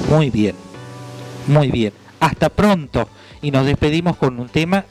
[0.09, 0.55] Muy bien,
[1.47, 1.93] muy bien.
[2.19, 3.07] Hasta pronto.
[3.41, 4.85] Y nos despedimos con un tema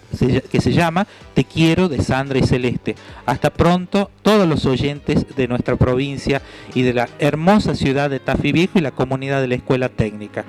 [0.51, 2.97] que se llama Te quiero de Sandra y Celeste.
[3.27, 6.43] Hasta pronto todos los oyentes de nuestra provincia
[6.75, 10.45] y de la hermosa ciudad de Tafí Viejo y la comunidad de la Escuela Técnica.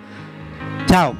[0.87, 1.15] Chao.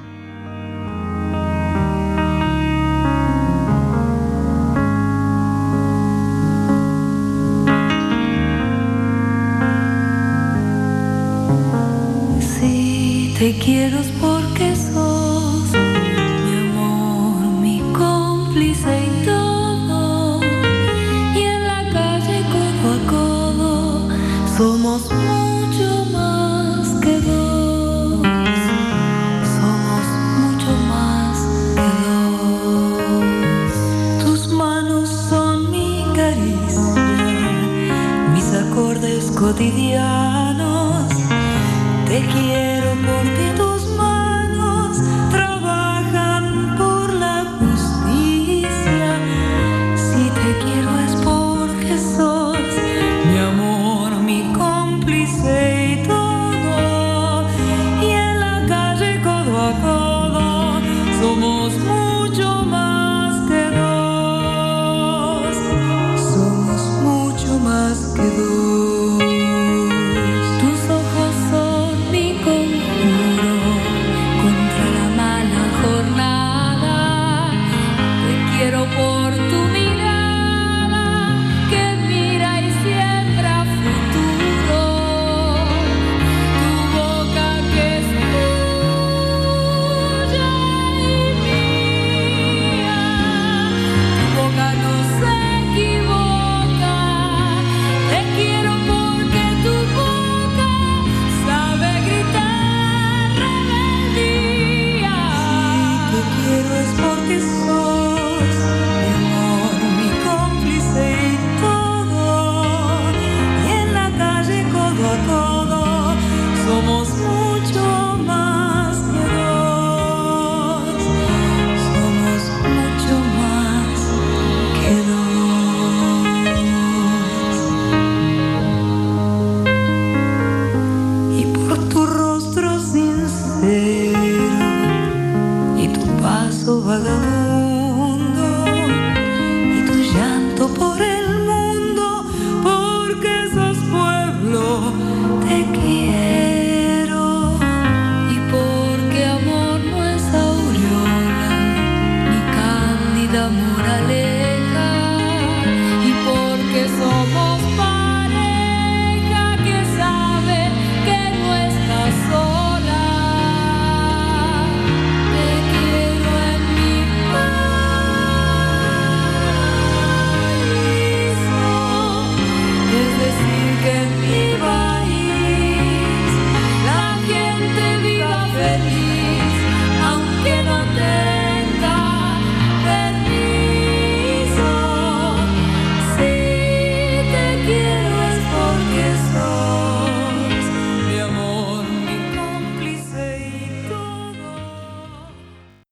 [13.42, 14.71] Te quiero porque
[18.54, 20.40] y.
[21.36, 24.08] Y en la calle codo a codo
[24.58, 28.28] somos mucho más que dos.
[29.58, 30.06] Somos
[30.42, 31.38] mucho más
[31.78, 33.74] que dos.
[34.26, 37.06] Tus manos son mi caricia,
[38.34, 41.08] mis acordes cotidianos.
[42.08, 42.81] Te quiero